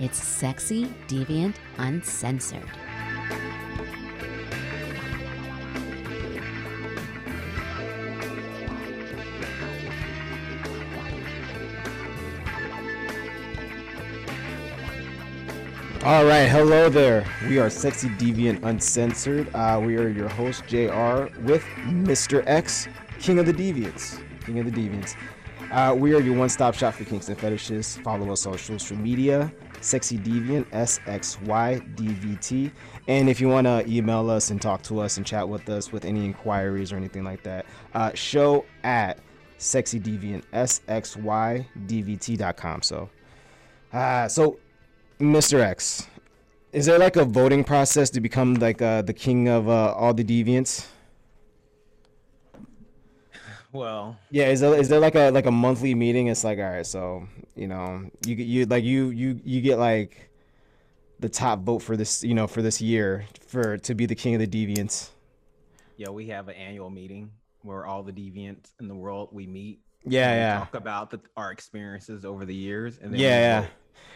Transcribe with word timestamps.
It's 0.00 0.16
sexy, 0.16 0.86
deviant, 1.08 1.56
uncensored. 1.76 2.64
All 16.02 16.24
right, 16.24 16.46
hello 16.46 16.88
there. 16.88 17.26
We 17.46 17.58
are 17.58 17.68
Sexy 17.68 18.08
Deviant 18.08 18.64
Uncensored. 18.64 19.54
Uh, 19.54 19.82
we 19.84 19.98
are 19.98 20.08
your 20.08 20.30
host, 20.30 20.62
JR, 20.66 21.28
with 21.42 21.62
Mr. 21.84 22.42
X, 22.46 22.88
King 23.18 23.38
of 23.38 23.44
the 23.44 23.52
Deviants. 23.52 24.18
King 24.46 24.60
of 24.60 24.64
the 24.64 24.72
Deviants. 24.72 25.14
Uh, 25.70 25.94
we 25.94 26.14
are 26.14 26.20
your 26.20 26.38
one 26.38 26.48
stop 26.48 26.74
shop 26.74 26.94
for 26.94 27.04
kinks 27.04 27.28
and 27.28 27.38
fetishes. 27.38 27.98
Follow 27.98 28.32
us 28.32 28.46
on 28.46 28.56
social 28.56 28.96
media, 28.96 29.52
Sexy 29.80 30.18
Deviant, 30.18 30.66
S 30.72 31.00
X 31.06 31.40
Y 31.42 31.78
D 31.94 32.08
V 32.08 32.36
T. 32.36 32.70
And 33.08 33.28
if 33.28 33.40
you 33.40 33.48
want 33.48 33.66
to 33.66 33.84
email 33.88 34.30
us 34.30 34.50
and 34.50 34.60
talk 34.60 34.82
to 34.82 35.00
us 35.00 35.16
and 35.16 35.26
chat 35.26 35.48
with 35.48 35.68
us 35.68 35.92
with 35.92 36.04
any 36.04 36.24
inquiries 36.24 36.92
or 36.92 36.96
anything 36.96 37.24
like 37.24 37.42
that, 37.42 37.66
uh, 37.94 38.12
show 38.14 38.64
at 38.84 39.18
Sexy 39.58 40.00
Deviant, 40.00 40.44
S 40.52 40.80
X 40.88 41.16
Y 41.16 41.66
D 41.86 42.02
V 42.02 42.16
T.com. 42.16 42.82
So, 42.82 43.10
uh, 43.92 44.28
so 44.28 44.58
Mr. 45.20 45.60
X, 45.60 46.06
is 46.72 46.86
there 46.86 46.98
like 46.98 47.16
a 47.16 47.24
voting 47.24 47.64
process 47.64 48.10
to 48.10 48.20
become 48.20 48.54
like 48.54 48.80
uh, 48.80 49.02
the 49.02 49.12
king 49.12 49.48
of 49.48 49.68
uh, 49.68 49.92
all 49.92 50.14
the 50.14 50.24
deviants? 50.24 50.86
Well, 53.72 54.16
Yeah, 54.30 54.48
is 54.48 54.60
there 54.60 54.74
is 54.74 54.88
there 54.88 55.00
like 55.00 55.14
a 55.14 55.30
like 55.30 55.46
a 55.46 55.50
monthly 55.50 55.94
meeting? 55.94 56.26
It's 56.28 56.42
like 56.44 56.58
all 56.58 56.64
right, 56.70 56.86
so 56.86 57.26
you 57.54 57.68
know 57.68 58.10
you 58.26 58.34
get- 58.34 58.46
you 58.46 58.66
like 58.66 58.84
you 58.84 59.10
you 59.10 59.40
you 59.44 59.60
get 59.60 59.78
like 59.78 60.30
the 61.20 61.28
top 61.28 61.60
vote 61.60 61.80
for 61.80 61.96
this 61.96 62.24
you 62.24 62.34
know 62.34 62.46
for 62.46 62.62
this 62.62 62.80
year 62.80 63.26
for 63.46 63.78
to 63.78 63.94
be 63.94 64.06
the 64.06 64.14
king 64.14 64.34
of 64.34 64.40
the 64.40 64.46
deviants. 64.48 65.10
yeah, 65.96 66.08
we 66.08 66.26
have 66.28 66.48
an 66.48 66.54
annual 66.56 66.90
meeting 66.90 67.30
where 67.62 67.84
all 67.86 68.02
the 68.02 68.12
deviants 68.12 68.70
in 68.80 68.88
the 68.88 68.94
world 68.94 69.28
we 69.32 69.46
meet. 69.46 69.80
Yeah, 70.04 70.34
yeah. 70.34 70.58
Talk 70.60 70.74
about 70.74 71.10
the, 71.10 71.20
our 71.36 71.52
experiences 71.52 72.24
over 72.24 72.46
the 72.46 72.54
years, 72.54 72.96
and 72.98 73.12
then 73.12 73.20
Yeah, 73.20 73.38
yeah. 73.62 73.66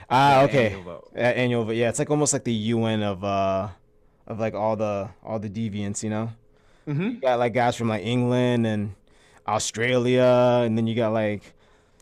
Ah, 0.09 0.39
Yeah, 0.41 0.45
okay. 0.47 0.67
annual 0.67 0.83
vote. 0.83 1.11
Uh, 1.15 1.19
annual 1.21 1.65
vote. 1.65 1.73
Yeah, 1.77 1.91
it's 1.91 1.99
like 1.99 2.09
almost 2.11 2.33
like 2.33 2.45
the 2.45 2.53
UN 2.75 3.03
of 3.03 3.23
uh 3.23 3.69
of 4.27 4.41
like 4.41 4.55
all 4.55 4.77
the 4.77 5.11
all 5.23 5.39
the 5.39 5.51
deviants, 5.51 6.03
you 6.03 6.09
know. 6.11 6.31
Mhm. 6.89 7.15
You 7.17 7.21
got 7.21 7.39
like 7.39 7.53
guys 7.53 7.77
from 7.77 7.89
like 7.89 8.03
England 8.05 8.67
and 8.67 8.95
Australia, 9.47 10.63
and 10.65 10.77
then 10.77 10.87
you 10.87 10.95
got 10.95 11.13
like 11.13 11.55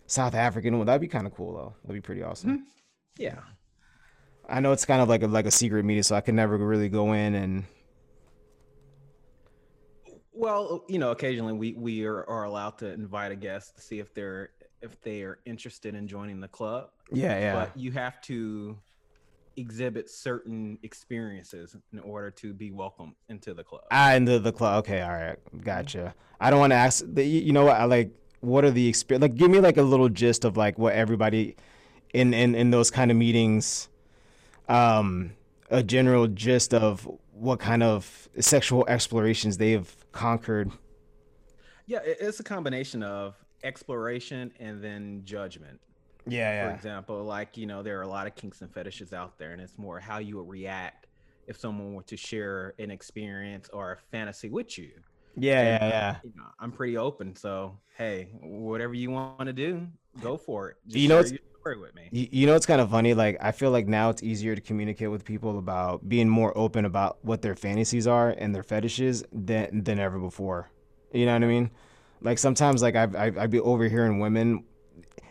South 0.06 0.34
African. 0.34 0.76
Well, 0.76 0.84
that'd 0.84 1.00
be 1.00 1.08
kind 1.08 1.26
of 1.26 1.34
cool 1.34 1.54
though. 1.54 1.74
That'd 1.82 2.02
be 2.02 2.04
pretty 2.04 2.22
awesome. 2.22 2.50
Hmm. 2.58 2.62
Yeah. 3.16 3.40
I 4.48 4.60
know 4.60 4.72
it's 4.72 4.84
kind 4.84 5.00
of 5.00 5.08
like 5.08 5.22
a 5.22 5.26
like 5.26 5.46
a 5.46 5.50
secret 5.50 5.84
meeting, 5.84 6.02
so 6.02 6.16
I 6.16 6.20
can 6.20 6.36
never 6.36 6.56
really 6.56 6.88
go 6.88 7.12
in 7.12 7.34
and 7.34 7.64
Well, 10.32 10.84
you 10.88 10.98
know, 10.98 11.10
occasionally 11.10 11.52
we 11.52 11.74
we 11.74 12.04
are, 12.04 12.28
are 12.28 12.44
allowed 12.44 12.78
to 12.78 12.92
invite 12.92 13.32
a 13.32 13.36
guest 13.36 13.76
to 13.76 13.82
see 13.82 13.98
if 13.98 14.12
they're 14.14 14.50
if 14.80 15.00
they 15.02 15.22
are 15.22 15.38
interested 15.44 15.94
in 15.94 16.08
joining 16.08 16.40
the 16.40 16.48
club. 16.48 16.90
yeah, 17.12 17.38
yeah. 17.38 17.54
But 17.54 17.76
you 17.76 17.92
have 17.92 18.20
to 18.22 18.76
exhibit 19.56 20.10
certain 20.10 20.78
experiences 20.82 21.76
in 21.92 21.98
order 22.00 22.30
to 22.30 22.52
be 22.52 22.70
welcome 22.70 23.14
into 23.28 23.54
the 23.54 23.64
club. 23.64 23.82
Ah, 23.90 24.14
into 24.14 24.38
the 24.38 24.52
club. 24.52 24.84
Okay, 24.84 25.00
all 25.00 25.10
right, 25.10 25.36
gotcha. 25.62 26.14
I 26.40 26.50
don't 26.50 26.60
want 26.60 26.72
to 26.72 26.76
ask. 26.76 27.04
The, 27.06 27.24
you 27.24 27.40
you 27.40 27.52
know 27.52 27.64
what? 27.64 27.76
I 27.76 27.84
like. 27.84 28.10
What 28.40 28.64
are 28.64 28.70
the 28.70 28.88
experience? 28.88 29.22
Like, 29.22 29.36
give 29.36 29.50
me 29.50 29.60
like 29.60 29.76
a 29.76 29.82
little 29.82 30.08
gist 30.08 30.44
of 30.44 30.56
like 30.56 30.78
what 30.78 30.94
everybody 30.94 31.56
in 32.12 32.34
in 32.34 32.54
in 32.54 32.70
those 32.70 32.90
kind 32.90 33.10
of 33.10 33.16
meetings. 33.16 33.88
Um, 34.68 35.32
a 35.70 35.82
general 35.82 36.28
gist 36.28 36.74
of 36.74 37.08
what 37.32 37.58
kind 37.58 37.82
of 37.82 38.28
sexual 38.38 38.84
explorations 38.88 39.56
they 39.58 39.72
have 39.72 39.94
conquered. 40.12 40.70
Yeah, 41.86 42.00
it's 42.04 42.40
a 42.40 42.44
combination 42.44 43.02
of 43.02 43.34
exploration 43.64 44.52
and 44.60 44.82
then 44.82 45.22
judgment. 45.24 45.80
Yeah, 46.26 46.50
For 46.60 46.70
example, 46.70 47.24
like 47.24 47.56
you 47.56 47.66
know, 47.66 47.82
there 47.82 47.98
are 47.98 48.02
a 48.02 48.08
lot 48.08 48.26
of 48.26 48.34
kinks 48.36 48.60
and 48.62 48.72
fetishes 48.72 49.12
out 49.12 49.38
there, 49.38 49.52
and 49.52 49.60
it's 49.60 49.78
more 49.78 49.98
how 50.00 50.18
you 50.18 50.36
would 50.38 50.48
react 50.48 51.08
if 51.46 51.56
someone 51.58 51.94
were 51.94 52.02
to 52.04 52.16
share 52.16 52.74
an 52.78 52.90
experience 52.90 53.68
or 53.72 53.92
a 53.92 53.96
fantasy 53.98 54.48
with 54.48 54.78
you. 54.78 54.92
yeah, 55.36 55.62
And, 55.62 55.78
yeah, 55.80 55.88
yeah. 55.88 56.16
You 56.22 56.32
know, 56.36 56.44
I'm 56.60 56.70
pretty 56.72 56.96
open, 56.96 57.34
so 57.34 57.78
hey, 57.98 58.30
whatever 58.40 58.94
you 58.94 59.10
want 59.10 59.46
to 59.46 59.52
do, 59.52 59.88
go 60.20 60.36
for 60.36 60.70
it. 60.70 60.76
Just 60.88 61.02
You 61.02 61.08
know, 61.08 61.18
share 61.18 61.26
it's- 61.26 61.32
your 61.32 61.40
story 61.60 61.78
with 61.78 61.94
me. 61.94 62.12
You, 62.12 62.28
you 62.30 62.46
know 62.46 62.54
it's 62.54 62.66
kind 62.66 62.80
of 62.80 62.90
funny 62.90 63.14
like 63.14 63.38
i 63.40 63.52
feel 63.52 63.70
like 63.70 63.86
now 63.88 64.10
it's 64.10 64.22
easier 64.22 64.54
to 64.54 64.60
communicate 64.60 65.10
with 65.10 65.24
people 65.24 65.58
about 65.58 66.06
being 66.08 66.28
more 66.28 66.56
open 66.56 66.84
about 66.84 67.18
what 67.22 67.40
their 67.40 67.54
fantasies 67.56 68.06
are 68.06 68.30
and 68.30 68.54
their 68.54 68.62
fetishes 68.62 69.24
than 69.32 69.82
than 69.84 69.98
ever 69.98 70.18
before 70.18 70.68
you 71.12 71.24
know 71.24 71.32
what 71.32 71.42
i 71.42 71.46
mean 71.46 71.70
like 72.20 72.38
sometimes 72.38 72.82
like 72.82 72.96
i've 72.96 73.16
i've, 73.16 73.38
I've 73.38 73.50
be 73.50 73.60
overhearing 73.60 74.18
women 74.20 74.64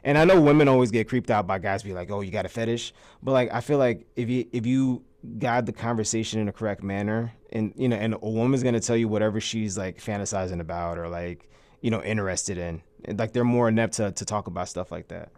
and 0.04 0.18
i 0.18 0.26
know 0.26 0.40
women 0.40 0.68
always 0.68 0.92
get 0.92 1.08
creeped 1.08 1.30
out 1.30 1.48
by 1.48 1.60
guys 1.60 1.84
be 1.84 1.94
like 1.94 2.12
oh 2.12 2.22
you 2.22 2.32
got 2.32 2.46
a 2.46 2.50
fetish 2.50 2.94
but 3.22 3.32
like 3.32 3.52
i 3.54 3.62
feel 3.62 3.78
like 3.78 4.06
if 4.16 4.30
you 4.30 4.46
if 4.52 4.66
you 4.66 5.04
guide 5.38 5.66
the 5.66 5.72
conversation 5.74 6.40
in 6.40 6.48
a 6.48 6.52
correct 6.52 6.82
manner 6.84 7.32
and 7.52 7.74
you 7.76 7.88
know 7.88 7.96
and 7.96 8.16
a 8.16 8.30
woman's 8.30 8.64
gonna 8.64 8.80
tell 8.80 8.98
you 8.98 9.08
whatever 9.08 9.40
she's 9.40 9.78
like 9.78 10.02
fantasizing 10.02 10.60
about 10.60 10.98
or 10.98 11.08
like 11.08 11.50
you 11.82 11.92
know 11.92 12.02
interested 12.04 12.58
in 12.58 12.82
And, 13.06 13.20
like 13.20 13.34
they're 13.34 13.44
more 13.44 13.70
inept 13.70 13.94
to, 13.94 14.12
to 14.12 14.26
talk 14.26 14.48
about 14.48 14.68
stuff 14.68 14.92
like 14.92 15.08
that 15.10 15.32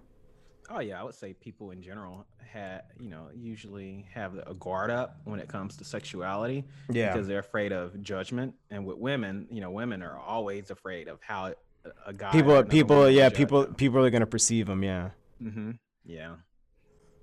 Oh 0.69 0.79
yeah, 0.79 0.99
I 0.99 1.03
would 1.03 1.13
say 1.13 1.33
people 1.33 1.71
in 1.71 1.83
general 1.83 2.25
had 2.39 2.83
you 2.99 3.09
know 3.09 3.27
usually 3.35 4.05
have 4.13 4.35
a 4.35 4.53
guard 4.55 4.89
up 4.89 5.17
when 5.23 5.39
it 5.39 5.47
comes 5.47 5.75
to 5.77 5.83
sexuality 5.83 6.63
yeah 6.89 7.11
because 7.11 7.27
they're 7.27 7.39
afraid 7.39 7.71
of 7.71 8.01
judgment. 8.01 8.55
And 8.71 8.85
with 8.85 8.97
women, 8.97 9.47
you 9.51 9.61
know, 9.61 9.69
women 9.69 10.01
are 10.01 10.17
always 10.17 10.71
afraid 10.71 11.07
of 11.07 11.19
how 11.21 11.53
a- 11.85 12.09
a 12.09 12.13
guy. 12.13 12.31
people 12.31 12.63
people 12.63 13.09
yeah 13.09 13.29
people 13.29 13.65
people 13.65 14.03
are 14.03 14.09
gonna 14.09 14.25
perceive 14.25 14.67
them 14.67 14.83
yeah. 14.83 15.09
Mm-hmm. 15.41 15.71
Yeah, 16.05 16.35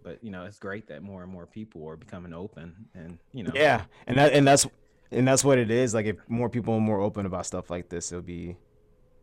but 0.03 0.23
you 0.25 0.31
know, 0.31 0.45
it's 0.45 0.59
great 0.59 0.89
that 0.89 1.03
more 1.03 1.23
and 1.23 1.31
more 1.31 1.47
people 1.47 1.87
are 1.89 1.97
becoming 1.97 2.33
open, 2.33 2.87
and 2.95 3.19
you 3.33 3.45
know, 3.45 3.53
yeah 3.55 3.85
and 4.07 4.17
that 4.19 4.33
and 4.33 4.47
that's 4.47 4.67
and 5.11 5.27
that's 5.27 5.45
what 5.45 5.59
it 5.59 5.71
is 5.71 5.93
like 5.95 6.07
if 6.07 6.17
more 6.29 6.49
people 6.49 6.75
are 6.75 6.81
more 6.81 7.01
open 7.01 7.27
about 7.27 7.45
stuff 7.45 7.69
like 7.71 7.89
this 7.89 8.13
it'll 8.13 8.23
be 8.23 8.57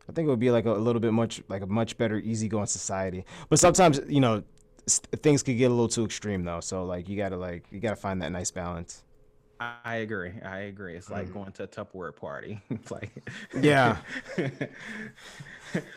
i 0.09 0.11
think 0.11 0.27
it 0.27 0.29
would 0.29 0.39
be 0.39 0.51
like 0.51 0.65
a, 0.65 0.71
little 0.71 0.99
bit 0.99 1.13
much 1.13 1.41
like 1.47 1.61
a 1.61 1.65
much 1.65 1.97
better 1.97 2.17
easygoing 2.17 2.65
society. 2.65 3.23
But 3.49 3.59
sometimes 3.59 4.01
you 4.07 4.19
know 4.19 4.43
things 4.87 5.43
could 5.43 5.57
get 5.57 5.65
a 5.65 5.73
little 5.73 5.87
too 5.87 6.05
extreme 6.05 6.43
though 6.43 6.59
so 6.59 6.85
like 6.85 7.07
you 7.09 7.17
gotta 7.17 7.37
like 7.37 7.65
you 7.71 7.79
gotta 7.79 7.95
find 7.95 8.21
that 8.21 8.31
nice 8.31 8.51
balance 8.51 9.03
I, 9.59 9.95
agree. 9.97 10.34
I 10.44 10.59
agree. 10.59 10.95
It's 10.95 11.07
Mm. 11.07 11.12
like 11.13 11.34
going 11.34 11.51
to 11.53 11.63
a 11.63 11.68
Tupperware 11.68 12.16
party. 12.16 12.62
it's 12.69 12.91
like, 12.91 13.12
Yeah. 13.59 13.97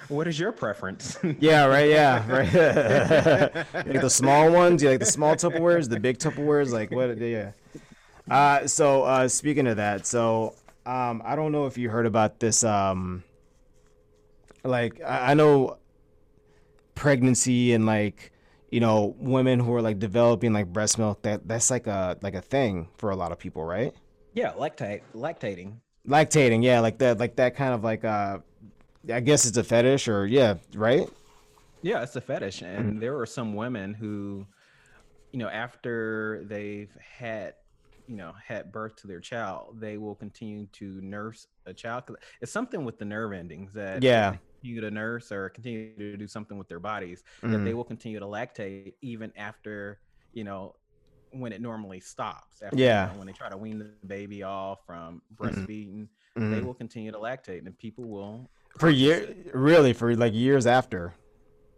what 0.09 0.27
is 0.27 0.39
your 0.39 0.53
preference? 0.53 1.19
yeah 1.39 1.65
right 1.67 1.89
yeah 1.91 2.27
right 2.29 2.53
like 3.87 4.01
the 4.01 4.11
small 4.11 4.51
ones 4.51 4.81
Do 4.81 4.87
you 4.87 4.91
like 4.93 5.01
the 5.01 5.07
small 5.07 5.37
tupperwares 5.37 5.89
the 5.89 6.01
big 6.01 6.19
tupperwares 6.19 6.73
like 6.73 6.91
what 6.91 7.17
yeah 7.19 7.53
uh 8.29 8.67
so 8.67 9.05
uh 9.05 9.29
speaking 9.29 9.69
of 9.69 9.77
that 9.77 10.07
so 10.07 10.55
um 10.87 11.23
i 11.25 11.37
don't 11.37 11.53
know 11.53 11.67
if 11.67 11.79
you 11.79 11.89
heard 11.89 12.07
about 12.07 12.41
this 12.41 12.65
um 12.65 13.23
like 14.65 15.01
i, 15.03 15.31
I 15.31 15.35
know 15.35 15.77
pregnancy 16.97 17.73
and 17.73 17.87
like 17.87 18.33
you 18.71 18.81
know 18.81 19.15
women 19.19 19.59
who 19.61 19.75
are 19.75 19.83
like 19.83 19.99
developing 19.99 20.53
like 20.53 20.67
breast 20.73 20.99
milk 20.99 21.23
that 21.23 21.47
that's 21.47 21.71
like 21.71 21.87
a 21.87 22.17
like 22.23 22.35
a 22.35 22.41
thing 22.43 22.89
for 22.99 23.11
a 23.11 23.17
lot 23.17 23.33
of 23.33 23.39
people 23.39 23.65
right 23.65 23.95
yeah, 24.33 24.53
lactate, 24.53 25.03
lactating. 25.15 25.75
lactating 26.07 26.63
yeah 26.63 26.81
like 26.81 26.99
that 26.99 27.19
like 27.19 27.37
that 27.37 27.57
kind 27.57 27.75
of 27.75 27.83
like 27.85 28.05
uh 28.05 28.39
i 29.13 29.21
guess 29.21 29.45
it's 29.47 29.57
a 29.57 29.65
fetish 29.65 30.09
or 30.09 30.27
yeah 30.27 30.55
right 30.75 31.09
Yeah, 31.83 32.03
it's 32.03 32.15
a 32.17 32.21
fetish, 32.21 32.63
and 32.63 33.01
there 33.03 33.19
are 33.19 33.27
some 33.27 33.55
women 33.55 33.95
who, 33.95 34.47
you 35.33 35.39
know, 35.39 35.49
after 35.49 36.45
they've 36.45 36.91
had, 37.01 37.55
you 38.07 38.17
know, 38.17 38.35
had 38.47 38.71
birth 38.73 38.97
to 38.97 39.07
their 39.07 39.21
child, 39.21 39.81
they 39.81 39.97
will 39.97 40.15
continue 40.15 40.67
to 40.73 41.01
nurse 41.01 41.47
a 41.67 41.73
child 41.73 42.05
It's 42.41 42.53
something 42.53 42.85
with 42.85 42.99
the 42.99 43.05
nerve 43.07 43.33
endings 43.33 43.73
that 43.75 44.03
Yeah. 44.03 44.37
Continue 44.61 44.81
to 44.81 44.91
nurse 44.91 45.33
or 45.33 45.49
continue 45.51 45.97
to 45.97 46.17
do 46.17 46.27
something 46.27 46.59
with 46.59 46.69
their 46.69 46.81
bodies 46.81 47.23
that 47.43 47.49
Mhm. 47.49 47.65
they 47.65 47.75
will 47.75 47.85
continue 47.85 48.19
to 48.19 48.27
lactate 48.27 48.95
even 49.03 49.33
after, 49.37 50.01
you 50.33 50.45
know, 50.45 50.75
when 51.33 51.53
it 51.53 51.61
normally 51.61 52.01
stops. 52.01 52.61
After, 52.63 52.77
Yeah. 52.77 53.07
you 53.07 53.13
know, 53.13 53.19
when 53.19 53.27
they 53.27 53.33
try 53.33 53.49
to 53.49 53.57
wean 53.57 53.79
the 53.79 54.07
baby 54.07 54.43
off 54.43 54.85
from 54.87 55.23
breastfeeding, 55.35 56.09
they 56.37 56.43
Mhm. 56.61 56.65
will 56.65 56.75
continue 56.75 57.13
to 57.13 57.19
lactate, 57.19 57.67
and 57.67 57.77
people 57.79 58.05
will. 58.05 58.51
for 58.79 58.89
years, 58.89 59.35
really 59.53 59.93
for 59.93 60.15
like 60.15 60.33
years 60.33 60.67
after 60.67 61.13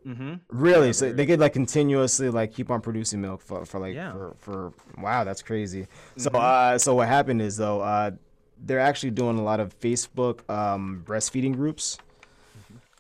Mm-hmm. 0.05 0.35
Really? 0.49 0.89
Yeah, 0.89 0.93
so 0.93 1.13
they 1.13 1.27
could 1.27 1.39
like 1.39 1.53
continuously 1.53 2.29
like 2.29 2.53
keep 2.53 2.71
on 2.73 2.81
producing 2.81 3.21
milk 3.21 3.41
for, 3.41 3.65
for 3.65 3.79
like 3.79 3.95
Yeah. 3.95 4.11
for, 4.13 4.35
for 4.39 4.73
wow, 4.99 5.23
that's 5.23 5.43
crazy. 5.43 5.87
So 6.17 6.29
Mhm. 6.31 6.41
uh 6.41 6.79
so 6.79 6.97
what 6.97 7.07
happened 7.07 7.41
is 7.41 7.57
though, 7.57 7.81
uh 7.81 8.11
they're 8.59 8.81
actually 8.81 9.13
doing 9.13 9.39
a 9.39 9.43
lot 9.43 9.61
of 9.61 9.79
Facebook 9.79 10.41
um 10.51 11.05
breastfeeding 11.07 11.55
groups. 11.55 11.99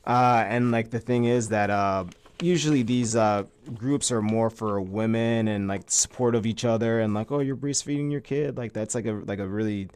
Uh 0.06 0.44
and 0.46 0.70
like 0.70 0.90
the 0.90 1.00
thing 1.00 1.24
is 1.24 1.48
that 1.48 1.70
uh 1.70 2.04
usually 2.40 2.82
these 2.82 3.14
uh, 3.14 3.44
groups 3.72 4.10
are 4.10 4.20
more 4.20 4.50
for 4.50 4.80
women 4.80 5.46
and 5.46 5.68
like 5.68 5.88
support 5.88 6.34
of 6.34 6.44
each 6.44 6.64
other 6.64 6.98
and 6.98 7.14
like 7.14 7.30
oh 7.30 7.38
you're 7.38 7.56
breastfeeding 7.56 8.10
your 8.10 8.20
kid 8.20 8.56
like 8.56 8.72
that's 8.72 8.96
like 8.96 9.06
a 9.06 9.12
like 9.12 9.38
a 9.38 9.46
really 9.46 9.88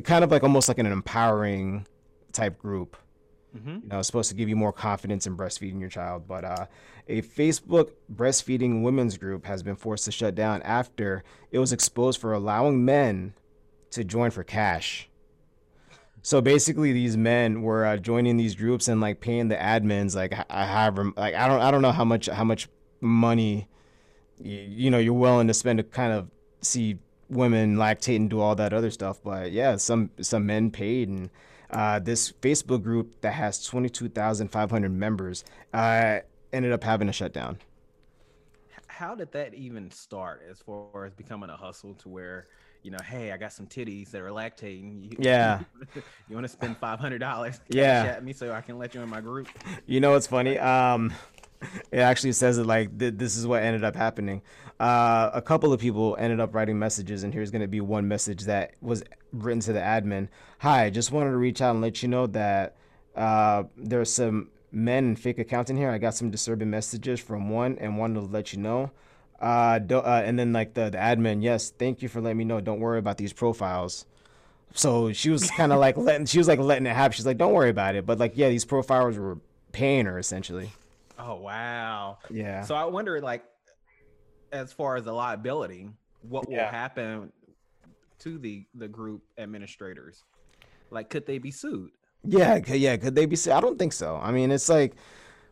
kind 0.00 0.24
of 0.24 0.30
like 0.30 0.42
almost 0.42 0.68
like 0.68 0.78
an 0.78 0.86
empowering 0.86 1.86
type 2.32 2.58
group. 2.58 2.96
Mm-hmm. 3.56 3.78
You 3.82 3.88
know, 3.88 3.98
it's 3.98 4.06
supposed 4.06 4.30
to 4.30 4.36
give 4.36 4.48
you 4.48 4.56
more 4.56 4.72
confidence 4.72 5.26
in 5.26 5.36
breastfeeding 5.36 5.80
your 5.80 5.88
child. 5.88 6.28
But 6.28 6.44
uh, 6.44 6.66
a 7.08 7.22
Facebook 7.22 7.92
breastfeeding 8.14 8.82
women's 8.82 9.16
group 9.16 9.46
has 9.46 9.62
been 9.62 9.76
forced 9.76 10.04
to 10.04 10.12
shut 10.12 10.34
down 10.34 10.62
after 10.62 11.24
it 11.50 11.58
was 11.58 11.72
exposed 11.72 12.20
for 12.20 12.32
allowing 12.32 12.84
men 12.84 13.34
to 13.90 14.04
join 14.04 14.30
for 14.30 14.44
cash. 14.44 15.08
So 16.22 16.40
basically, 16.40 16.92
these 16.92 17.16
men 17.16 17.62
were 17.62 17.84
uh, 17.86 17.96
joining 17.96 18.36
these 18.36 18.54
groups 18.54 18.88
and 18.88 19.00
like 19.00 19.20
paying 19.20 19.48
the 19.48 19.56
admins 19.56 20.14
like 20.16 20.34
I 20.50 20.64
have 20.66 20.98
like 21.16 21.34
I 21.34 21.48
don't 21.48 21.60
I 21.60 21.70
don't 21.70 21.82
know 21.82 21.92
how 21.92 22.04
much 22.04 22.26
how 22.26 22.44
much 22.44 22.68
money 23.00 23.68
you, 24.38 24.58
you 24.58 24.90
know 24.90 24.98
you're 24.98 25.14
willing 25.14 25.46
to 25.46 25.54
spend 25.54 25.78
to 25.78 25.84
kind 25.84 26.12
of 26.12 26.28
see 26.60 26.98
women 27.30 27.76
lactate 27.76 28.16
and 28.16 28.30
do 28.30 28.40
all 28.40 28.54
that 28.56 28.72
other 28.72 28.90
stuff. 28.90 29.20
But 29.22 29.52
yeah, 29.52 29.76
some 29.76 30.10
some 30.20 30.46
men 30.46 30.70
paid 30.70 31.08
and 31.08 31.30
uh, 31.70 31.98
this 31.98 32.32
Facebook 32.32 32.82
group 32.82 33.20
that 33.20 33.32
has 33.32 33.64
22,500 33.64 34.90
members 34.90 35.44
uh, 35.74 36.20
ended 36.52 36.72
up 36.72 36.82
having 36.82 37.06
to 37.06 37.12
shut 37.12 37.32
down. 37.32 37.58
How 38.86 39.14
did 39.14 39.32
that 39.32 39.54
even 39.54 39.90
start 39.90 40.42
as 40.50 40.60
far 40.60 41.04
as 41.04 41.14
becoming 41.14 41.50
a 41.50 41.56
hustle 41.56 41.94
to 41.96 42.08
where, 42.08 42.48
you 42.82 42.90
know, 42.90 42.98
hey, 43.04 43.32
I 43.32 43.36
got 43.36 43.52
some 43.52 43.66
titties 43.66 44.10
that 44.12 44.22
are 44.22 44.30
lactating. 44.30 45.02
You, 45.02 45.16
yeah. 45.18 45.60
you 46.28 46.34
want 46.34 46.44
to 46.44 46.48
spend 46.48 46.80
$500? 46.80 47.60
Yeah. 47.68 48.04
At 48.04 48.24
me 48.24 48.32
so 48.32 48.52
I 48.52 48.60
can 48.60 48.78
let 48.78 48.94
you 48.94 49.00
in 49.02 49.08
my 49.08 49.20
group. 49.20 49.48
You 49.86 50.00
know 50.00 50.12
what's 50.12 50.26
funny? 50.26 50.58
Um, 50.58 51.12
it 51.90 51.98
actually 51.98 52.32
says 52.32 52.58
it 52.58 52.66
like 52.66 52.98
th- 52.98 53.14
this 53.16 53.36
is 53.36 53.46
what 53.46 53.62
ended 53.62 53.84
up 53.84 53.96
happening. 53.96 54.42
Uh, 54.78 55.30
a 55.32 55.42
couple 55.42 55.72
of 55.72 55.80
people 55.80 56.16
ended 56.18 56.38
up 56.40 56.54
writing 56.54 56.78
messages, 56.78 57.24
and 57.24 57.34
here's 57.34 57.50
going 57.50 57.62
to 57.62 57.68
be 57.68 57.80
one 57.80 58.06
message 58.06 58.44
that 58.44 58.74
was 58.80 59.02
written 59.32 59.60
to 59.60 59.72
the 59.72 59.80
admin. 59.80 60.28
Hi, 60.60 60.88
just 60.90 61.10
wanted 61.10 61.30
to 61.30 61.36
reach 61.36 61.60
out 61.60 61.72
and 61.72 61.80
let 61.80 62.02
you 62.02 62.08
know 62.08 62.26
that 62.28 62.76
uh, 63.16 63.64
there's 63.76 64.12
some 64.12 64.50
men 64.70 65.04
and 65.04 65.18
fake 65.18 65.38
accounts 65.38 65.70
in 65.70 65.76
here. 65.76 65.90
I 65.90 65.98
got 65.98 66.14
some 66.14 66.30
disturbing 66.30 66.70
messages 66.70 67.18
from 67.18 67.50
one, 67.50 67.76
and 67.80 67.98
wanted 67.98 68.20
to 68.20 68.26
let 68.26 68.52
you 68.52 68.60
know. 68.60 68.92
Uh, 69.40 69.78
do, 69.78 69.98
uh, 69.98 70.22
and 70.24 70.38
then 70.38 70.52
like 70.52 70.74
the, 70.74 70.90
the 70.90 70.98
admin, 70.98 71.42
yes, 71.42 71.70
thank 71.70 72.02
you 72.02 72.08
for 72.08 72.20
letting 72.20 72.38
me 72.38 72.44
know. 72.44 72.60
Don't 72.60 72.80
worry 72.80 72.98
about 72.98 73.18
these 73.18 73.32
profiles. 73.32 74.04
So 74.74 75.12
she 75.12 75.30
was 75.30 75.48
kind 75.50 75.72
of 75.72 75.78
like 75.78 75.96
letting, 76.08 76.26
she 76.26 76.38
was 76.38 76.48
like 76.48 76.58
letting 76.58 76.86
it 76.86 76.94
happen. 76.94 77.12
She's 77.12 77.26
like, 77.26 77.38
don't 77.38 77.52
worry 77.52 77.70
about 77.70 77.94
it. 77.94 78.04
But 78.04 78.18
like, 78.18 78.32
yeah, 78.34 78.48
these 78.48 78.64
profiles 78.64 79.16
were 79.16 79.38
paying 79.72 80.06
her 80.06 80.18
essentially. 80.18 80.70
Oh 81.18 81.36
wow. 81.36 82.18
Yeah. 82.30 82.62
So 82.62 82.74
I 82.74 82.84
wonder, 82.84 83.20
like, 83.20 83.44
as 84.52 84.72
far 84.72 84.96
as 84.96 85.04
the 85.04 85.12
liability, 85.12 85.90
what 86.22 86.46
will 86.48 86.54
Yeah. 86.54 86.70
happen 86.70 87.32
to 88.20 88.38
the 88.38 88.66
the 88.74 88.88
group 88.88 89.22
administrators? 89.36 90.24
Like, 90.90 91.10
could 91.10 91.26
they 91.26 91.38
be 91.38 91.50
sued? 91.50 91.90
Yeah, 92.24 92.56
yeah. 92.66 92.96
Could 92.96 93.14
they 93.14 93.26
be? 93.26 93.36
sued? 93.36 93.52
I 93.52 93.60
don't 93.60 93.78
think 93.78 93.92
so. 93.92 94.16
I 94.20 94.32
mean, 94.32 94.50
it's 94.50 94.68
like, 94.68 94.94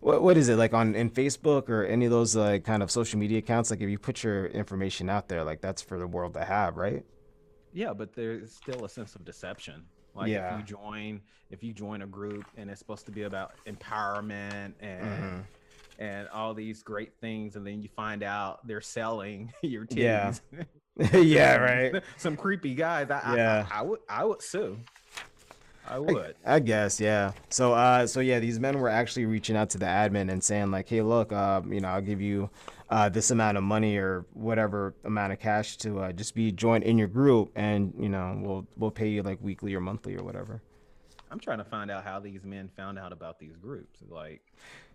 what 0.00 0.22
what 0.22 0.36
is 0.36 0.48
it 0.48 0.56
like 0.56 0.74
on 0.74 0.94
in 0.94 1.10
Facebook 1.10 1.68
or 1.68 1.84
any 1.84 2.04
of 2.04 2.10
those 2.10 2.36
like 2.36 2.64
kind 2.64 2.82
of 2.82 2.90
social 2.90 3.18
media 3.18 3.38
accounts? 3.38 3.70
Like, 3.70 3.80
if 3.80 3.88
you 3.88 3.98
put 3.98 4.22
your 4.22 4.46
information 4.46 5.08
out 5.08 5.28
there, 5.28 5.42
like 5.44 5.60
that's 5.60 5.82
for 5.82 5.98
the 5.98 6.06
world 6.06 6.34
to 6.34 6.44
have, 6.44 6.76
right? 6.76 7.04
Yeah, 7.72 7.92
but 7.92 8.14
there's 8.14 8.54
still 8.54 8.84
a 8.84 8.88
sense 8.88 9.14
of 9.14 9.24
deception. 9.24 9.84
Like 10.14 10.28
Yeah. 10.28 10.54
if 10.54 10.60
you 10.60 10.64
join 10.76 11.20
if 11.50 11.62
you 11.62 11.72
join 11.72 12.02
a 12.02 12.06
group 12.06 12.44
and 12.56 12.70
it's 12.70 12.78
supposed 12.80 13.06
to 13.06 13.12
be 13.12 13.22
about 13.22 13.52
empowerment 13.66 14.72
and 14.80 15.04
Mhm. 15.06 15.44
and 15.98 16.28
all 16.28 16.54
these 16.54 16.82
great 16.82 17.12
things 17.20 17.54
and 17.56 17.66
then 17.66 17.82
you 17.82 17.88
find 17.94 18.22
out 18.22 18.66
they're 18.66 18.80
selling 18.80 19.52
your 19.62 19.86
Yeah. 19.90 20.32
titties. 20.32 20.66
yeah, 21.26 21.56
right. 21.56 22.02
Some 22.16 22.36
creepy 22.36 22.74
guys. 22.74 23.10
I, 23.10 23.18
I- 23.20 23.36
Yeah. 23.36 23.66
I, 23.70 23.78
I 23.80 23.82
would 23.82 24.00
I 24.08 24.24
would 24.24 24.42
sue. 24.42 24.78
I 25.88 25.98
would. 25.98 26.34
I 26.44 26.58
guess, 26.60 27.00
yeah. 27.00 27.32
So, 27.48 27.72
uh, 27.72 28.06
so 28.06 28.20
yeah, 28.20 28.38
these 28.40 28.58
men 28.58 28.78
were 28.78 28.88
actually 28.88 29.26
reaching 29.26 29.56
out 29.56 29.70
to 29.70 29.78
the 29.78 29.86
admin 29.86 30.30
and 30.30 30.42
saying 30.42 30.70
like, 30.70 30.88
"Hey, 30.88 31.02
look, 31.02 31.32
uh, 31.32 31.62
you 31.68 31.80
know, 31.80 31.88
I'll 31.88 32.00
give 32.00 32.20
you 32.20 32.50
uh, 32.90 33.08
this 33.08 33.30
amount 33.30 33.56
of 33.56 33.64
money 33.64 33.96
or 33.96 34.24
whatever 34.32 34.94
amount 35.04 35.32
of 35.32 35.38
cash 35.40 35.76
to 35.78 36.00
uh, 36.00 36.12
just 36.12 36.34
be 36.34 36.50
joined 36.52 36.84
in 36.84 36.98
your 36.98 37.08
group, 37.08 37.50
and 37.54 37.92
you 37.98 38.08
know, 38.08 38.38
we'll 38.42 38.66
we'll 38.76 38.90
pay 38.90 39.08
you 39.08 39.22
like 39.22 39.38
weekly 39.40 39.74
or 39.74 39.80
monthly 39.80 40.16
or 40.16 40.22
whatever." 40.24 40.62
I'm 41.30 41.40
trying 41.40 41.58
to 41.58 41.64
find 41.64 41.90
out 41.90 42.04
how 42.04 42.20
these 42.20 42.44
men 42.44 42.70
found 42.76 42.98
out 42.98 43.12
about 43.12 43.40
these 43.40 43.56
groups. 43.60 44.00
Like, 44.08 44.42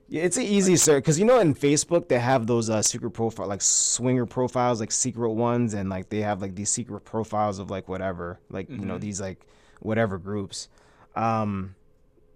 Yeah, 0.07 0.23
it's 0.23 0.37
an 0.37 0.43
easy 0.43 0.77
search 0.77 1.03
because 1.03 1.19
you 1.19 1.25
know 1.25 1.39
in 1.39 1.53
Facebook 1.53 2.07
they 2.07 2.19
have 2.19 2.47
those 2.47 2.69
uh, 2.69 2.81
secret 2.81 3.11
profile 3.11 3.47
like 3.47 3.61
swinger 3.61 4.25
profiles, 4.25 4.79
like 4.79 4.91
secret 4.91 5.31
ones, 5.31 5.73
and 5.73 5.89
like 5.89 6.09
they 6.09 6.21
have 6.21 6.41
like 6.41 6.55
these 6.55 6.69
secret 6.69 7.01
profiles 7.01 7.59
of 7.59 7.69
like 7.69 7.87
whatever, 7.89 8.39
like 8.49 8.69
you 8.69 8.77
know 8.77 8.95
Mhm. 8.97 9.01
these 9.01 9.19
like 9.21 9.45
whatever 9.81 10.17
groups. 10.17 10.69
Um, 11.15 11.75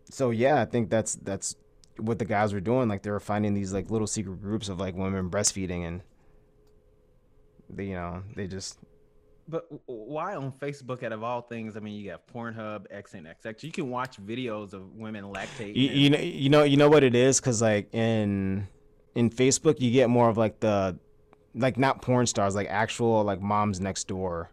so 0.09 0.29
yeah, 0.31 0.61
I 0.61 0.65
think 0.65 0.89
that's 0.89 1.15
that's 1.15 1.55
what 1.97 2.19
the 2.19 2.25
guys 2.25 2.53
were 2.53 2.59
doing. 2.59 2.87
Like 2.89 3.03
they 3.03 3.11
were 3.11 3.19
finding 3.19 3.53
these 3.53 3.73
like 3.73 3.89
little 3.89 4.07
secret 4.07 4.41
groups 4.41 4.69
of 4.69 4.79
like 4.79 4.95
women 4.95 5.29
breastfeeding, 5.29 5.87
and 5.87 6.01
they 7.69 7.85
you 7.85 7.95
know 7.95 8.23
they 8.35 8.47
just 8.47 8.79
but 9.47 9.65
why 9.85 10.35
on 10.35 10.51
Facebook 10.53 11.03
out 11.03 11.11
of 11.11 11.21
all 11.23 11.41
things? 11.41 11.77
I 11.77 11.79
mean, 11.79 11.93
you 11.99 12.09
got 12.09 12.25
Pornhub, 12.27 12.85
X 12.89 13.13
and 13.13 13.27
XNXX. 13.27 13.61
You 13.63 13.71
can 13.71 13.89
watch 13.91 14.19
videos 14.19 14.73
of 14.73 14.95
women 14.95 15.25
lactating. 15.25 15.75
you, 15.75 15.87
and- 15.89 15.97
you 15.97 16.09
know 16.09 16.19
you 16.19 16.49
know 16.49 16.63
you 16.63 16.77
know 16.77 16.89
what 16.89 17.03
it 17.03 17.15
is 17.15 17.39
because 17.39 17.61
like 17.61 17.93
in 17.93 18.67
in 19.13 19.29
Facebook 19.29 19.79
you 19.79 19.91
get 19.91 20.09
more 20.09 20.29
of 20.29 20.37
like 20.37 20.59
the 20.59 20.97
like 21.53 21.77
not 21.77 22.01
porn 22.01 22.25
stars 22.25 22.55
like 22.55 22.67
actual 22.69 23.23
like 23.23 23.39
moms 23.41 23.79
next 23.79 24.07
door 24.07 24.49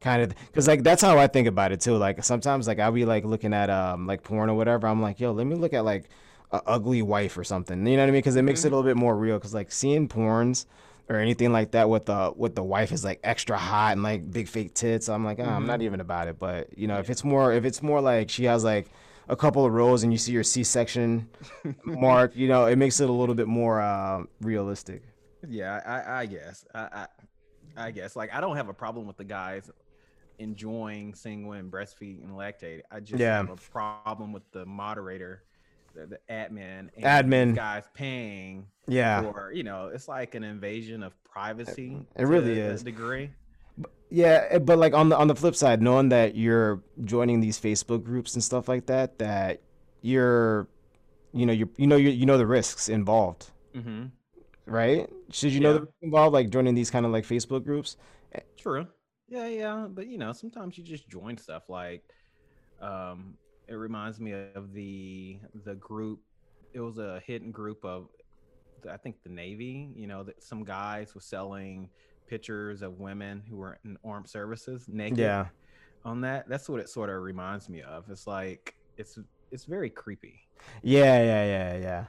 kind 0.00 0.22
of 0.22 0.34
because 0.46 0.66
like 0.66 0.82
that's 0.82 1.02
how 1.02 1.18
I 1.18 1.26
think 1.26 1.46
about 1.46 1.72
it 1.72 1.80
too 1.80 1.96
like 1.96 2.22
sometimes 2.24 2.66
like 2.66 2.78
I'll 2.78 2.92
be 2.92 3.04
like 3.04 3.24
looking 3.24 3.52
at 3.52 3.68
um 3.70 4.06
like 4.06 4.22
porn 4.22 4.48
or 4.48 4.54
whatever 4.54 4.86
I'm 4.86 5.02
like 5.02 5.20
yo 5.20 5.32
let 5.32 5.46
me 5.46 5.54
look 5.54 5.74
at 5.74 5.84
like 5.84 6.08
a 6.52 6.62
ugly 6.66 7.02
wife 7.02 7.36
or 7.36 7.44
something 7.44 7.86
you 7.86 7.96
know 7.96 8.02
what 8.02 8.08
I 8.08 8.12
mean? 8.12 8.18
Because 8.18 8.36
it 8.36 8.42
makes 8.42 8.64
it 8.64 8.72
a 8.72 8.76
little 8.76 8.88
bit 8.88 8.96
more 8.96 9.16
real 9.16 9.36
because 9.36 9.54
like 9.54 9.70
seeing 9.70 10.08
porns 10.08 10.66
or 11.08 11.16
anything 11.16 11.52
like 11.52 11.72
that 11.72 11.88
with 11.88 12.06
the 12.06 12.32
with 12.34 12.54
the 12.54 12.62
wife 12.62 12.92
is 12.92 13.04
like 13.04 13.20
extra 13.22 13.58
hot 13.58 13.92
and 13.92 14.02
like 14.02 14.30
big 14.30 14.48
fake 14.48 14.74
tits 14.74 15.08
I'm 15.08 15.24
like 15.24 15.38
oh, 15.38 15.44
I'm 15.44 15.66
not 15.66 15.82
even 15.82 16.00
about 16.00 16.28
it 16.28 16.38
but 16.38 16.76
you 16.78 16.86
know 16.86 16.98
if 16.98 17.10
it's 17.10 17.24
more 17.24 17.52
if 17.52 17.64
it's 17.64 17.82
more 17.82 18.00
like 18.00 18.30
she 18.30 18.44
has 18.44 18.64
like 18.64 18.88
a 19.28 19.36
couple 19.36 19.64
of 19.64 19.72
rows 19.72 20.02
and 20.02 20.12
you 20.12 20.18
see 20.18 20.32
your 20.32 20.42
C-section 20.42 21.28
mark 21.84 22.34
you 22.34 22.48
know 22.48 22.66
it 22.66 22.76
makes 22.76 23.00
it 23.00 23.08
a 23.08 23.12
little 23.12 23.34
bit 23.34 23.46
more 23.46 23.80
uh, 23.80 24.22
realistic. 24.40 25.02
Yeah, 25.48 25.80
I, 25.86 26.20
I 26.20 26.26
guess. 26.26 26.64
I, 26.74 26.80
I, 26.80 27.06
I 27.80 27.90
guess. 27.90 28.16
Like, 28.16 28.32
I 28.34 28.40
don't 28.40 28.56
have 28.56 28.68
a 28.68 28.74
problem 28.74 29.06
with 29.06 29.16
the 29.16 29.24
guys 29.24 29.70
enjoying 30.38 31.14
seeing 31.14 31.46
women 31.46 31.70
breastfeed 31.70 32.22
and 32.22 32.32
lactate. 32.32 32.82
I 32.90 33.00
just 33.00 33.20
Yeah. 33.20 33.36
have 33.36 33.50
a 33.50 33.56
problem 33.56 34.32
with 34.32 34.50
the 34.52 34.64
moderator, 34.64 35.42
the, 35.94 36.06
the 36.06 36.18
admin, 36.30 36.88
and 36.96 37.04
Admin. 37.04 37.54
guys 37.54 37.84
paying 37.94 38.66
yeah 38.86 39.22
for. 39.22 39.52
You 39.52 39.62
know, 39.64 39.88
it's 39.92 40.08
like 40.08 40.34
an 40.34 40.44
invasion 40.44 41.02
of 41.02 41.12
privacy. 41.24 42.06
It 42.16 42.24
really 42.24 42.58
is. 42.58 42.82
degree. 42.82 43.30
Yeah, 44.12 44.46
eh, 44.50 44.58
but 44.58 44.78
like 44.78 44.92
on 44.94 45.08
the 45.10 45.16
on 45.16 45.28
the 45.28 45.34
flip 45.36 45.54
side, 45.54 45.80
knowing 45.82 46.08
that 46.08 46.34
you're 46.34 46.82
joining 47.04 47.40
these 47.40 47.60
Facebook 47.60 48.02
groups 48.02 48.34
and 48.34 48.42
stuff 48.42 48.68
like 48.68 48.86
that, 48.86 49.18
that 49.18 49.60
you're, 50.02 50.68
you 51.32 51.46
know, 51.46 51.52
you 51.52 51.68
you 51.76 51.86
know 51.86 51.96
you 51.96 52.10
you 52.10 52.26
know 52.26 52.36
the 52.38 52.46
risks 52.46 52.88
involved, 52.88 53.50
Mm-hmm. 53.74 54.06
Right? 54.70 55.08
Should 55.32 55.52
you 55.52 55.60
know 55.60 55.74
the 55.74 55.80
Yeah. 55.80 55.90
involved, 56.02 56.34
like 56.34 56.50
joining 56.50 56.74
these 56.74 56.90
kind 56.90 57.06
of 57.06 57.12
like 57.12 57.24
Facebook 57.24 57.64
groups? 57.64 57.96
True. 58.58 58.86
Yeah, 59.28 59.46
yeah, 59.46 59.86
but 59.88 60.06
you 60.08 60.18
know, 60.18 60.32
sometimes 60.32 60.76
you 60.76 60.84
just 60.84 61.08
join 61.08 61.38
stuff 61.38 61.64
like 61.68 62.04
um 62.80 63.38
it 63.68 63.74
reminds 63.74 64.20
me 64.20 64.32
of 64.54 64.72
the 64.74 65.40
the 65.64 65.76
group 65.76 66.20
it 66.74 66.80
was 66.80 66.98
a 66.98 67.22
hidden 67.26 67.52
group 67.52 67.84
of 67.84 68.08
I 68.90 68.98
think 68.98 69.22
the 69.24 69.30
Navy, 69.30 69.92
you 69.96 70.06
know, 70.08 70.24
that 70.24 70.42
some 70.42 70.64
guys 70.64 71.14
were 71.14 71.22
selling 71.22 71.90
pictures 72.28 72.82
of 72.82 72.98
women 73.00 73.44
who 73.48 73.56
were 73.58 73.78
in 73.84 73.98
armed 74.04 74.30
services 74.30 74.86
naked 74.88 75.34
Yeah, 75.34 75.48
on 76.04 76.22
that. 76.22 76.48
That's 76.48 76.68
what 76.68 76.80
it 76.80 76.90
sort 76.90 77.10
of 77.10 77.22
reminds 77.22 77.68
me 77.70 77.82
of. 77.82 78.10
It's 78.10 78.26
like 78.26 78.74
it's 78.98 79.18
it's 79.52 79.66
very 79.66 79.90
creepy. 79.90 80.42
yeah, 80.82 81.22
yeah, 81.22 81.44
yeah, 81.44 81.76
yeah. 81.76 82.04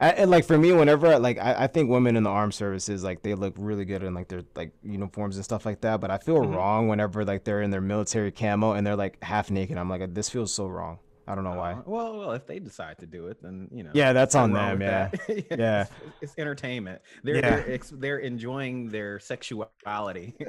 I, 0.00 0.10
and 0.10 0.30
like 0.30 0.44
for 0.46 0.56
me, 0.56 0.72
whenever 0.72 1.18
like 1.18 1.38
I, 1.38 1.64
I 1.64 1.66
think 1.66 1.90
women 1.90 2.16
in 2.16 2.22
the 2.22 2.30
armed 2.30 2.54
services 2.54 3.04
like 3.04 3.22
they 3.22 3.34
look 3.34 3.54
really 3.58 3.84
good 3.84 4.02
in 4.02 4.14
like 4.14 4.28
their 4.28 4.42
like 4.54 4.72
uniforms 4.82 5.36
and 5.36 5.44
stuff 5.44 5.66
like 5.66 5.82
that. 5.82 6.00
But 6.00 6.10
I 6.10 6.18
feel 6.18 6.38
Mhm. 6.38 6.54
wrong 6.54 6.88
whenever 6.88 7.24
like 7.24 7.44
they're 7.44 7.60
in 7.62 7.70
their 7.70 7.82
military 7.82 8.32
camo 8.32 8.72
and 8.72 8.86
they're 8.86 8.96
like 8.96 9.22
half 9.22 9.50
naked. 9.50 9.76
I'm 9.76 9.90
like 9.90 10.14
this 10.14 10.30
feels 10.30 10.52
so 10.54 10.66
wrong. 10.66 10.98
I 11.30 11.34
don't 11.36 11.44
know 11.44 11.52
why. 11.54 11.74
Uh, 11.74 11.82
well, 11.86 12.18
well, 12.18 12.32
if 12.32 12.46
they 12.46 12.58
decide 12.58 12.98
to 12.98 13.06
do 13.06 13.28
it, 13.28 13.40
then 13.40 13.68
you 13.72 13.84
know. 13.84 13.90
Yeah, 13.94 14.12
that's 14.12 14.34
on 14.34 14.52
them. 14.52 14.80
Yeah. 14.80 15.10
that. 15.28 15.44
Yeah. 15.58 15.82
it's, 15.82 15.90
it's 16.22 16.34
entertainment. 16.38 17.00
They're 17.22 17.36
Yeah. 17.36 17.50
they're, 17.56 17.72
ex- 17.72 17.92
they're 17.96 18.18
enjoying 18.18 18.88
their 18.88 19.20
sexuality. 19.20 20.34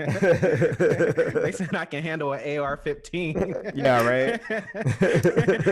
they 0.00 1.52
said 1.52 1.74
I 1.74 1.84
can 1.90 2.02
handle 2.02 2.32
an 2.32 2.58
AR-15. 2.60 3.72
Yeah, 3.74 4.06
right. 4.06 4.40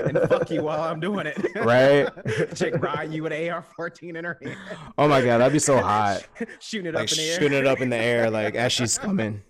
and 0.08 0.28
fuck 0.28 0.50
you 0.50 0.62
while 0.64 0.82
I'm 0.82 0.98
doing 1.00 1.26
it. 1.26 1.38
Right. 1.56 2.08
Chick 2.54 2.82
ride 2.82 3.12
you 3.12 3.22
with 3.22 3.32
an 3.32 3.48
AR-14 3.50 4.16
in 4.16 4.24
her 4.24 4.38
hand. 4.42 4.56
oh 4.96 5.06
my 5.08 5.20
god, 5.22 5.38
that'd 5.38 5.52
be 5.52 5.58
so 5.58 5.78
hot. 5.80 6.26
Shooting 6.60 6.86
it 6.88 6.94
Like 6.94 7.04
up 7.04 7.12
in 7.12 7.18
the 7.18 7.30
air. 7.30 7.38
shooting 7.40 7.58
it 7.58 7.66
up 7.66 7.80
in 7.80 7.90
the 7.90 7.96
air, 7.96 8.30
like 8.30 8.54
as 8.54 8.72
she's 8.72 8.98
coming. 8.98 9.42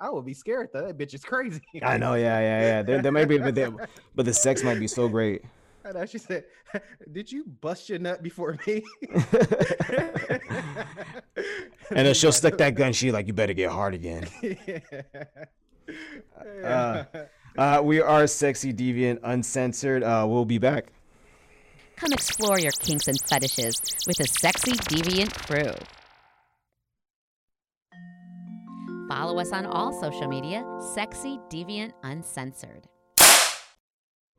I 0.00 0.10
would 0.10 0.24
be 0.24 0.34
scared 0.34 0.70
though. 0.72 0.86
That 0.86 0.98
bitch 0.98 1.14
is 1.14 1.24
crazy. 1.24 1.62
I 1.82 1.96
know, 1.96 2.14
yeah, 2.14 2.40
yeah, 2.40 2.60
yeah. 2.60 2.82
There, 2.82 3.02
there 3.02 3.12
might 3.12 3.26
be, 3.28 3.38
but, 3.38 3.54
there, 3.54 3.70
but 4.14 4.26
the 4.26 4.32
sex 4.32 4.62
might 4.62 4.78
be 4.78 4.88
so 4.88 5.08
great. 5.08 5.42
I 5.84 5.92
know. 5.92 6.06
She 6.06 6.18
said, 6.18 6.44
"Did 7.12 7.32
you 7.32 7.44
bust 7.60 7.88
your 7.88 7.98
nut 7.98 8.22
before 8.22 8.56
me?" 8.66 8.84
And 11.94 12.06
then 12.06 12.14
she'll 12.14 12.32
stick 12.32 12.56
that 12.58 12.74
gun. 12.74 12.92
She 12.92 13.12
like, 13.12 13.26
you 13.26 13.32
better 13.32 13.52
get 13.52 13.70
hard 13.70 13.94
again. 13.94 14.26
Yeah. 16.62 17.04
Uh, 17.58 17.80
we 17.82 18.00
are 18.00 18.26
sexy, 18.26 18.72
deviant, 18.72 19.18
uncensored. 19.22 20.02
Uh, 20.02 20.24
we'll 20.26 20.44
be 20.44 20.58
back. 20.58 20.86
Come 21.96 22.12
explore 22.12 22.58
your 22.58 22.72
kinks 22.72 23.08
and 23.08 23.20
fetishes 23.20 23.80
with 24.06 24.20
a 24.20 24.26
sexy 24.26 24.72
deviant 24.72 25.34
crew. 25.46 25.74
Follow 29.12 29.38
us 29.40 29.52
on 29.52 29.66
all 29.66 29.92
social 29.92 30.26
media, 30.26 30.64
Sexy 30.94 31.38
Deviant 31.50 31.92
Uncensored. 32.02 32.86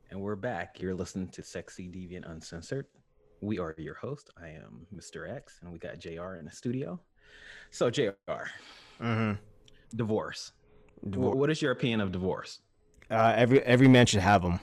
and 0.10 0.20
we're 0.20 0.36
back. 0.36 0.82
You're 0.82 0.96
listening 0.96 1.28
to 1.28 1.44
Sexy 1.44 1.88
Deviant 1.88 2.28
Uncensored. 2.28 2.88
We 3.40 3.60
are 3.60 3.76
your 3.78 3.94
host. 3.94 4.32
I 4.36 4.48
am 4.48 4.88
Mr. 4.92 5.32
X, 5.32 5.60
and 5.62 5.72
we 5.72 5.78
got 5.78 6.00
Jr. 6.00 6.38
in 6.40 6.46
the 6.46 6.52
studio. 6.52 7.00
So, 7.70 7.92
Jr. 7.92 8.10
Mm-hmm. 9.00 9.34
Divorce. 9.96 10.54
Wh- 11.04 11.18
What 11.20 11.52
is 11.52 11.62
your 11.62 11.72
opinion 11.72 12.02
of 12.02 12.12
divorce? 12.12 12.60
Uh, 13.12 13.32
every 13.36 13.62
every 13.62 13.88
man 13.88 14.08
should 14.08 14.22
have 14.22 14.42
them. 14.42 14.60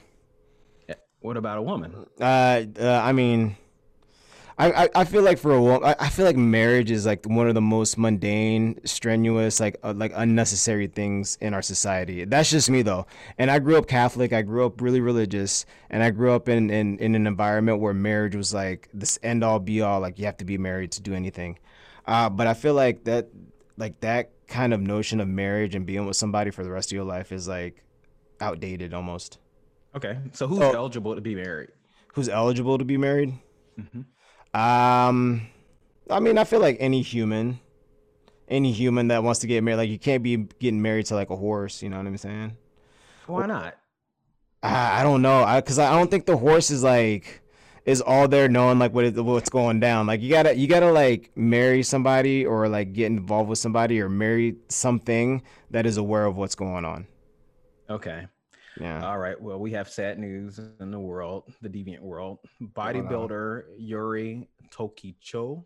Eh, 0.89 0.95
What 1.21 1.37
about 1.37 1.57
a 1.57 1.61
woman? 1.61 2.05
Uh, 2.19 2.63
uh, 2.77 2.99
I 3.01 3.13
mean, 3.13 3.55
I, 4.61 4.83
I, 4.83 4.89
I 4.95 5.03
feel 5.05 5.23
like 5.23 5.39
for 5.39 5.51
a 5.53 5.61
woman, 5.61 5.83
I, 5.83 5.95
I 5.99 6.09
feel 6.09 6.25
like 6.25 6.35
marriage 6.35 6.91
is 6.91 7.05
like 7.05 7.25
one 7.25 7.47
of 7.47 7.55
the 7.55 7.61
most 7.61 7.97
mundane, 7.97 8.79
strenuous, 8.85 9.59
like 9.59 9.77
uh, 9.83 9.93
like 9.95 10.11
unnecessary 10.15 10.85
things 10.87 11.37
in 11.41 11.53
our 11.53 11.61
society. 11.63 12.25
That's 12.25 12.51
just 12.51 12.69
me 12.69 12.81
though. 12.83 13.07
And 13.39 13.49
I 13.49 13.57
grew 13.59 13.77
up 13.77 13.87
Catholic. 13.87 14.33
I 14.33 14.43
grew 14.43 14.65
up 14.65 14.79
really 14.79 15.01
religious, 15.01 15.65
and 15.89 16.03
I 16.03 16.11
grew 16.11 16.31
up 16.33 16.47
in 16.47 16.69
in, 16.69 16.99
in 16.99 17.15
an 17.15 17.25
environment 17.25 17.79
where 17.79 17.93
marriage 17.93 18.35
was 18.35 18.53
like 18.53 18.87
this 18.93 19.17
end 19.23 19.43
all 19.43 19.59
be 19.59 19.81
all. 19.81 19.99
Like 19.99 20.19
you 20.19 20.25
have 20.25 20.37
to 20.37 20.45
be 20.45 20.57
married 20.59 20.91
to 20.93 21.01
do 21.01 21.13
anything. 21.15 21.57
Uh, 22.05 22.29
but 22.29 22.45
I 22.47 22.53
feel 22.53 22.73
like 22.75 23.03
that 23.05 23.29
like 23.77 23.99
that 24.01 24.29
kind 24.47 24.73
of 24.73 24.81
notion 24.81 25.19
of 25.21 25.27
marriage 25.27 25.73
and 25.75 25.85
being 25.87 26.05
with 26.05 26.17
somebody 26.17 26.51
for 26.51 26.63
the 26.63 26.69
rest 26.69 26.91
of 26.91 26.95
your 26.95 27.05
life 27.05 27.31
is 27.31 27.47
like 27.47 27.83
outdated 28.39 28.93
almost. 28.93 29.39
Okay, 29.95 30.17
so 30.33 30.45
who's 30.47 30.59
Oh. 30.59 30.71
eligible 30.73 31.15
to 31.15 31.21
be 31.21 31.35
married? 31.35 31.69
Who's 32.13 32.29
eligible 32.29 32.77
to 32.77 32.85
be 32.85 32.97
married? 32.97 33.33
Mhm. 33.79 34.05
Um, 34.53 35.47
I 36.09 36.19
mean, 36.19 36.37
I 36.37 36.43
feel 36.43 36.59
like 36.59 36.77
any 36.79 37.01
human, 37.01 37.59
any 38.47 38.71
human 38.71 39.07
that 39.09 39.23
wants 39.23 39.39
to 39.41 39.47
get 39.47 39.63
married, 39.63 39.77
like 39.77 39.89
you 39.89 39.99
can't 39.99 40.23
be 40.23 40.37
getting 40.59 40.81
married 40.81 41.05
to 41.07 41.15
like 41.15 41.29
a 41.29 41.35
horse. 41.35 41.81
You 41.81 41.89
know 41.89 41.97
what 41.97 42.07
I'm 42.07 42.17
saying? 42.17 42.57
Why 43.27 43.45
not? 43.45 43.77
I, 44.63 44.99
I 44.99 45.03
don't 45.03 45.21
know, 45.21 45.43
I 45.43 45.61
because 45.61 45.79
I 45.79 45.95
don't 45.97 46.11
think 46.11 46.25
the 46.25 46.37
horse 46.37 46.69
is 46.69 46.83
like 46.83 47.41
is 47.85 48.01
all 48.01 48.27
there 48.27 48.47
knowing 48.47 48.77
like 48.77 48.93
what 48.93 49.15
what's 49.15 49.49
going 49.49 49.79
down. 49.79 50.05
Like 50.05 50.21
you 50.21 50.29
gotta 50.29 50.55
you 50.55 50.67
gotta 50.67 50.91
like 50.91 51.31
marry 51.35 51.81
somebody 51.83 52.45
or 52.45 52.67
like 52.67 52.93
get 52.93 53.07
involved 53.07 53.49
with 53.49 53.57
somebody 53.59 53.99
or 54.01 54.09
marry 54.09 54.55
something 54.67 55.41
that 55.71 55.85
is 55.85 55.97
aware 55.97 56.25
of 56.25 56.37
what's 56.37 56.55
going 56.55 56.85
on. 56.85 57.07
Okay. 57.89 58.27
Yeah. 58.79 59.05
All 59.05 59.17
right. 59.17 59.39
Well, 59.39 59.59
we 59.59 59.71
have 59.71 59.89
sad 59.89 60.17
news 60.17 60.59
in 60.79 60.91
the 60.91 60.99
world, 60.99 61.51
the 61.61 61.69
deviant 61.69 61.99
world. 62.01 62.39
Bodybuilder 62.61 63.63
Yuri 63.77 64.47
Tolochko. 64.69 65.63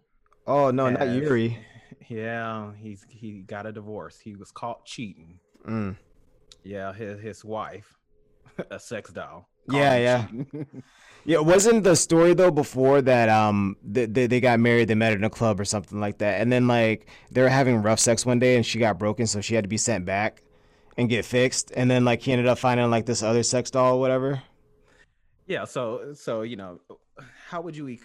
oh 0.47 0.71
no, 0.71 0.89
not 0.89 1.09
Yuri. 1.09 1.57
Yeah, 2.07 2.71
he's 2.75 3.03
he 3.09 3.41
got 3.41 3.65
a 3.65 3.71
divorce. 3.71 4.19
He 4.19 4.35
was 4.35 4.51
caught 4.51 4.85
cheating. 4.85 5.39
Mm. 5.67 5.97
Yeah, 6.63 6.93
his 6.93 7.19
his 7.19 7.43
wife, 7.43 7.97
a 8.69 8.79
sex 8.79 9.11
doll. 9.11 9.49
Yeah, 9.71 9.97
yeah. 9.97 10.27
cheating. 10.27 10.83
Yeah, 11.27 11.39
wasn't 11.39 11.83
the 11.83 11.95
story 11.95 12.35
though 12.35 12.51
before 12.51 13.01
that 13.01 13.29
um 13.29 13.77
they, 13.83 14.05
they, 14.05 14.27
they 14.27 14.39
got 14.39 14.59
married, 14.59 14.87
they 14.87 14.93
met 14.93 15.13
in 15.13 15.23
a 15.23 15.29
club 15.29 15.59
or 15.59 15.65
something 15.65 15.99
like 15.99 16.19
that, 16.19 16.39
and 16.39 16.51
then 16.51 16.67
like 16.67 17.07
they 17.31 17.41
were 17.41 17.49
having 17.49 17.81
rough 17.81 17.99
sex 17.99 18.23
one 18.27 18.37
day 18.37 18.55
and 18.57 18.63
she 18.65 18.77
got 18.77 18.99
broken, 18.99 19.25
so 19.25 19.41
she 19.41 19.55
had 19.55 19.63
to 19.63 19.67
be 19.67 19.77
sent 19.77 20.05
back 20.05 20.43
and 20.97 21.09
get 21.09 21.25
fixed, 21.25 21.71
and 21.75 21.89
then 21.89 22.05
like 22.05 22.21
he 22.21 22.31
ended 22.31 22.47
up 22.47 22.57
finding 22.57 22.89
like 22.89 23.05
this 23.05 23.21
other 23.23 23.43
sex 23.43 23.71
doll 23.71 23.95
or 23.95 23.99
whatever. 23.99 24.41
yeah. 25.47 25.65
So 25.65 26.13
so 26.13 26.41
you 26.43 26.55
know, 26.55 26.79
how 27.49 27.61
would 27.61 27.75
you 27.75 27.97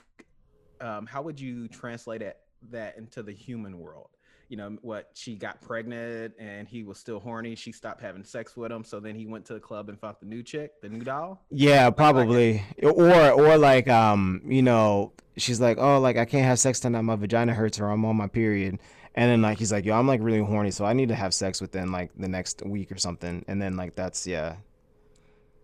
um 0.81 1.07
how 1.07 1.23
would 1.23 1.39
you 1.41 1.69
translate 1.69 2.23
it 2.23 2.39
that 2.71 2.99
into 2.99 3.23
the 3.23 3.33
human 3.33 3.79
world? 3.79 4.09
You 4.49 4.57
know 4.57 4.77
what? 4.83 5.11
She 5.15 5.37
got 5.37 5.61
pregnant 5.63 6.35
and 6.41 6.67
he 6.67 6.83
was 6.83 6.99
still 6.99 7.21
horny. 7.21 7.55
She 7.55 7.71
stopped 7.71 8.01
having 8.01 8.25
sex 8.25 8.57
with 8.57 8.73
him, 8.73 8.83
so 8.83 8.99
then 8.99 9.15
he 9.15 9.25
went 9.27 9.45
to 9.47 9.55
the 9.55 9.61
club 9.61 9.89
and 9.89 9.97
found 9.99 10.17
the 10.21 10.27
new 10.27 10.43
chick, 10.43 10.81
the 10.83 10.89
new 10.89 11.05
doll. 11.05 11.41
Yeah, 11.51 11.89
probably. 11.91 12.65
Or 12.83 13.31
or 13.31 13.57
like 13.57 13.89
um 13.89 14.43
you 14.45 14.63
know 14.63 15.13
she's 15.37 15.61
like 15.61 15.79
oh 15.79 16.01
like 16.01 16.17
I 16.17 16.25
can't 16.25 16.45
have 16.45 16.59
sex 16.59 16.81
tonight, 16.81 17.03
my 17.03 17.15
vagina 17.15 17.55
hurts 17.55 17.79
or 17.79 17.87
I'm 17.87 18.05
on 18.05 18.17
my 18.17 18.27
period. 18.27 18.81
And 19.15 19.31
then 19.31 19.43
like 19.43 19.59
he's 19.59 19.73
like, 19.73 19.85
yo, 19.85 19.95
I'm 19.99 20.07
like 20.07 20.21
really 20.23 20.41
horny, 20.41 20.71
so 20.71 20.85
I 20.85 20.93
need 20.93 21.09
to 21.09 21.15
have 21.17 21.35
sex 21.35 21.61
within 21.61 21.91
like 21.93 22.11
the 22.17 22.29
next 22.29 22.63
week 22.65 22.93
or 22.93 22.97
something. 22.99 23.45
And 23.49 23.61
then 23.61 23.77
like 23.77 23.95
that's 23.97 24.27
yeah, 24.27 24.57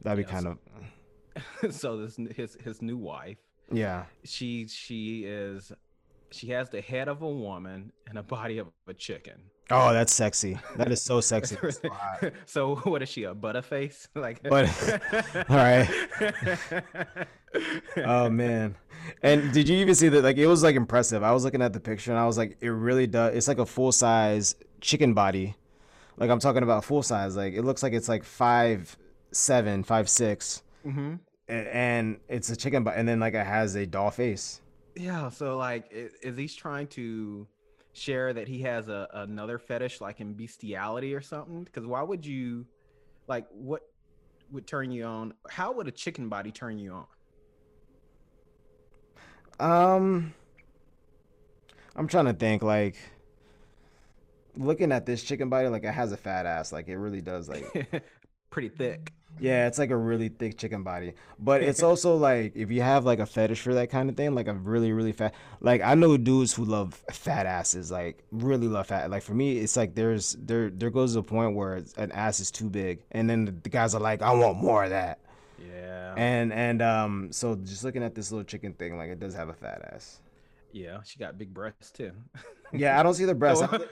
that'd 0.02 0.16
be 0.24 0.28
Yeah, 0.30 0.40
kind 0.40 0.56
so- 1.62 1.64
of 1.66 1.74
so 1.74 1.96
this 1.98 2.16
his 2.34 2.56
his 2.64 2.80
new 2.82 2.96
wife 2.96 3.36
yeah. 3.70 4.04
she 4.24 4.66
she 4.68 5.24
is 5.24 5.70
she 6.30 6.46
has 6.48 6.70
the 6.70 6.80
head 6.80 7.08
of 7.08 7.20
a 7.22 7.28
woman 7.28 7.92
and 8.08 8.16
a 8.18 8.22
body 8.22 8.56
of 8.58 8.68
a 8.88 8.94
chicken 8.94 9.40
Oh, 9.68 9.92
that's 9.92 10.14
sexy. 10.14 10.56
That 10.76 10.92
is 10.92 11.02
so 11.02 11.20
sexy. 11.32 11.56
So 11.56 11.90
so 12.46 12.76
what 12.76 13.02
is 13.02 13.08
she 13.08 13.24
a 13.24 13.34
butterface 13.34 14.06
like 14.14 14.40
But- 14.42 14.70
all 15.50 15.56
right. 15.56 15.88
Oh 17.98 18.28
man. 18.30 18.76
And 19.22 19.52
did 19.52 19.68
you 19.68 19.76
even 19.78 19.94
see 19.94 20.08
that? 20.08 20.22
Like 20.24 20.36
it 20.36 20.46
was 20.46 20.62
like 20.62 20.76
impressive. 20.76 21.22
I 21.22 21.32
was 21.32 21.44
looking 21.44 21.62
at 21.62 21.72
the 21.72 21.80
picture 21.80 22.10
and 22.10 22.18
I 22.20 22.26
was 22.26 22.38
like, 22.38 22.56
it 22.60 22.70
really 22.70 23.06
does. 23.06 23.34
It's 23.36 23.48
like 23.48 23.58
a 23.58 23.66
full 23.66 23.92
size 23.92 24.54
chicken 24.80 25.14
body. 25.14 25.56
Like 26.16 26.30
I'm 26.30 26.40
talking 26.40 26.62
about 26.62 26.84
full 26.84 27.02
size. 27.02 27.36
Like 27.36 27.54
it 27.54 27.62
looks 27.62 27.82
like 27.82 27.92
it's 27.92 28.08
like 28.08 28.24
five 28.24 28.96
seven, 29.32 29.84
five 29.84 30.08
six, 30.08 30.62
hmm 30.84 31.16
and 31.48 32.18
it's 32.28 32.50
a 32.50 32.56
chicken 32.56 32.84
body. 32.84 32.98
And 32.98 33.08
then 33.08 33.20
like 33.20 33.34
it 33.34 33.46
has 33.46 33.74
a 33.76 33.86
doll 33.86 34.10
face. 34.10 34.62
yeah 34.94 35.28
so 35.28 35.56
like 35.56 35.86
is 35.90 36.36
he 36.36 36.48
trying 36.48 36.86
to 36.88 37.46
share 37.92 38.32
that 38.32 38.48
he 38.48 38.62
has 38.62 38.88
a 38.88 39.08
another 39.14 39.58
fetish 39.58 40.00
like 40.00 40.20
in 40.20 40.34
bestiality 40.34 41.14
or 41.14 41.20
something 41.20 41.64
because 41.64 41.86
why 41.86 42.02
would 42.02 42.24
you 42.24 42.66
like 43.28 43.46
what 43.50 43.82
would 44.50 44.66
turn 44.66 44.90
you 44.90 45.04
on 45.04 45.34
how 45.50 45.72
would 45.72 45.88
a 45.88 45.92
chicken 45.92 46.28
body 46.28 46.52
turn 46.52 46.78
you 46.78 46.92
on 46.92 47.06
Um, 49.60 50.34
I'm 51.94 52.08
trying 52.08 52.26
to 52.26 52.34
think. 52.34 52.62
Like 52.62 52.96
looking 54.56 54.92
at 54.92 55.06
this 55.06 55.22
chicken 55.22 55.48
body, 55.48 55.68
like 55.68 55.84
it 55.84 55.92
has 55.92 56.12
a 56.12 56.16
fat 56.16 56.46
ass. 56.46 56.72
Like 56.72 56.88
it 56.88 56.96
really 56.98 57.20
does. 57.20 57.48
Like 57.48 58.04
pretty 58.50 58.68
thick 58.68 59.12
Yeah, 59.38 59.66
it's 59.66 59.78
like 59.78 59.90
a 59.90 59.96
really 59.96 60.28
thick 60.28 60.56
chicken 60.56 60.82
body. 60.82 61.14
But 61.38 61.62
it's 61.62 61.82
also 61.88 62.16
like 62.16 62.54
if 62.56 62.70
you 62.70 62.82
have 62.82 63.04
like 63.04 63.18
a 63.18 63.26
fetish 63.26 63.60
for 63.60 63.74
that 63.74 63.90
kind 63.90 64.08
of 64.08 64.16
thing, 64.16 64.34
like 64.34 64.48
a 64.48 64.54
really, 64.54 64.92
really 64.92 65.12
fat 65.12 65.34
like 65.60 65.82
I 65.82 65.94
know 65.94 66.16
dudes 66.16 66.54
who 66.54 66.64
love 66.64 67.02
fat 67.12 67.46
asses, 67.46 67.90
like 67.90 68.22
really 68.30 68.68
love 68.68 68.86
fat. 68.88 69.10
Like 69.10 69.22
for 69.22 69.34
me, 69.34 69.58
it's 69.58 69.76
like 69.76 69.94
there's 69.94 70.36
there 70.40 70.70
there 70.70 70.90
goes 70.90 71.16
a 71.16 71.22
point 71.22 71.54
where 71.54 71.82
an 71.96 72.12
ass 72.12 72.40
is 72.40 72.50
too 72.50 72.70
big 72.70 73.02
and 73.12 73.28
then 73.28 73.44
the, 73.46 73.52
the 73.52 73.68
guys 73.68 73.94
are 73.94 74.00
like, 74.00 74.22
I 74.22 74.32
want 74.32 74.58
more 74.58 74.84
of 74.84 74.90
that. 74.90 75.20
Yeah 75.66 76.14
And 76.16 76.52
and 76.52 76.82
um 76.82 77.32
so 77.32 77.54
just 77.56 77.84
looking 77.84 78.02
at 78.02 78.14
this 78.14 78.30
little 78.32 78.44
chicken 78.44 78.72
thing, 78.74 78.96
like 78.96 79.10
it 79.10 79.20
does 79.20 79.34
have 79.34 79.48
a 79.48 79.54
fat 79.54 79.82
ass. 79.92 80.20
yeah 80.72 80.98
she 81.04 81.18
got 81.18 81.38
big 81.38 81.52
breasts 81.54 81.90
too 81.90 82.12
Yeah, 82.72 82.98
I 82.98 83.02
don't 83.04 83.14
see 83.14 83.24
the 83.24 83.34
breast. 83.34 83.62
I 83.62 83.66
Oh. 83.66 83.74
only- 83.74 83.86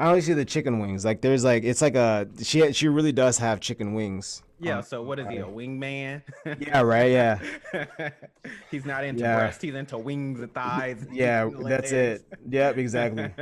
I 0.00 0.06
only 0.10 0.20
see 0.20 0.32
the 0.32 0.44
chicken 0.44 0.78
wings. 0.78 1.04
Like 1.04 1.22
there's 1.22 1.42
like 1.42 1.64
it's 1.64 1.82
like 1.82 1.96
a 1.96 2.28
she 2.42 2.72
she 2.72 2.86
really 2.86 3.10
does 3.10 3.36
have 3.38 3.58
chicken 3.58 3.94
wings. 3.94 4.42
Yeah. 4.60 4.76
on- 4.76 4.82
So 4.84 5.02
what 5.02 5.18
is 5.18 5.26
he, 5.26 5.38
a 5.38 5.44
wingman? 5.44 6.22
Yeah, 6.60 6.82
right. 6.82 7.10
Yeah. 7.10 7.40
he's 8.70 8.84
not 8.84 9.02
into 9.04 9.22
Yeah. 9.22 9.36
breasts. 9.38 9.60
He's 9.62 9.74
into 9.74 9.98
wings 9.98 10.38
and 10.40 10.52
thighs. 10.54 11.02
and 11.02 11.16
Yeah, 11.16 11.50
that's 11.52 11.90
it. 11.90 12.24
Yep, 12.48 12.78
exactly. 12.78 13.32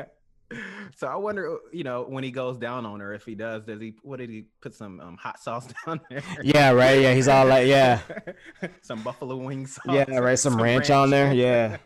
So 0.97 1.07
I 1.09 1.17
wonder, 1.17 1.59
you 1.73 1.83
know, 1.85 2.05
when 2.09 2.23
he 2.25 2.31
goes 2.31 2.57
down 2.59 2.87
on 2.87 3.01
her, 3.01 3.13
if 3.15 3.25
he 3.25 3.35
does, 3.35 3.65
does 3.65 3.81
he? 3.81 3.95
What 4.03 4.19
did 4.19 4.31
he 4.31 4.47
put 4.61 4.75
some 4.75 5.01
um, 5.01 5.17
hot 5.17 5.41
sauce 5.41 5.69
down 5.87 6.01
there? 6.11 6.23
Yeah, 6.43 6.71
right. 6.71 7.01
Yeah, 7.01 7.15
he's 7.15 7.29
all 7.29 7.47
like, 7.47 7.67
yeah, 7.67 8.01
some 8.83 9.03
buffalo 9.03 9.37
wing 9.37 9.67
sauce. 9.67 9.85
yeah, 9.89 10.19
right. 10.19 10.39
Some, 10.39 10.61
ranch, 10.63 10.91
on 10.91 11.11
there. 11.11 11.33
Yeah, 11.35 11.79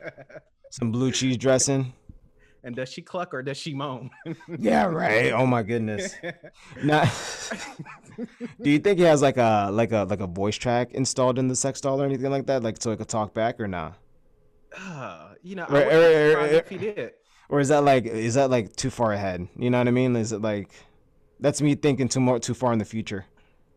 some 0.71 0.93
blue 0.93 1.11
cheese 1.11 1.37
dressing. 1.39 1.93
and 2.63 2.77
does 2.77 2.91
she 2.91 3.01
cluck 3.01 3.33
or 3.33 3.43
does 3.43 3.57
she 3.57 3.73
moan? 3.75 4.11
Yeah, 4.59 4.85
right. 4.85 5.33
Oh 5.33 5.47
my 5.47 5.63
goodness. 5.63 6.15
Now, 6.83 7.11
do 8.63 8.71
you 8.71 8.79
think 8.79 8.99
he 8.99 9.05
has 9.05 9.23
like 9.23 9.37
a 9.39 9.71
like 9.73 9.93
a 9.93 10.05
like 10.05 10.21
a 10.21 10.27
voice 10.27 10.57
track 10.57 10.93
installed 10.93 11.39
in 11.39 11.49
the 11.49 11.57
sex 11.57 11.81
doll 11.81 12.03
or 12.03 12.05
anything 12.05 12.31
like 12.31 12.47
that, 12.47 12.63
like 12.63 12.81
so 12.83 12.91
it 12.91 12.99
could 12.99 13.09
talk 13.09 13.33
back 13.33 13.59
or 13.61 13.67
not? 13.69 13.97
Uh, 14.77 15.31
you 15.43 15.57
know, 15.57 15.65
I 15.69 15.73
Right, 15.73 15.87
wouldn't 15.87 16.05
right, 16.05 16.35
right, 16.35 16.43
right. 16.43 16.53
if 16.55 16.69
he 16.69 16.79
did. 16.79 17.13
Or 17.51 17.59
is 17.61 17.69
that 17.69 17.83
like 17.85 18.07
is 18.07 18.35
that 18.35 18.49
like 18.49 18.75
too 18.77 18.91
far 18.91 19.13
ahead? 19.13 19.47
You 19.57 19.69
know 19.71 19.79
what 19.79 19.89
I 19.89 19.91
mean? 19.91 20.15
Is 20.17 20.33
it 20.33 20.41
like 20.41 20.71
that's 21.41 21.61
me 21.61 21.75
thinking 21.75 22.09
too 22.09 22.21
more 22.21 22.39
too 22.39 22.55
far 22.55 22.73
in 22.73 22.79
the 22.79 22.85
future? 22.85 23.27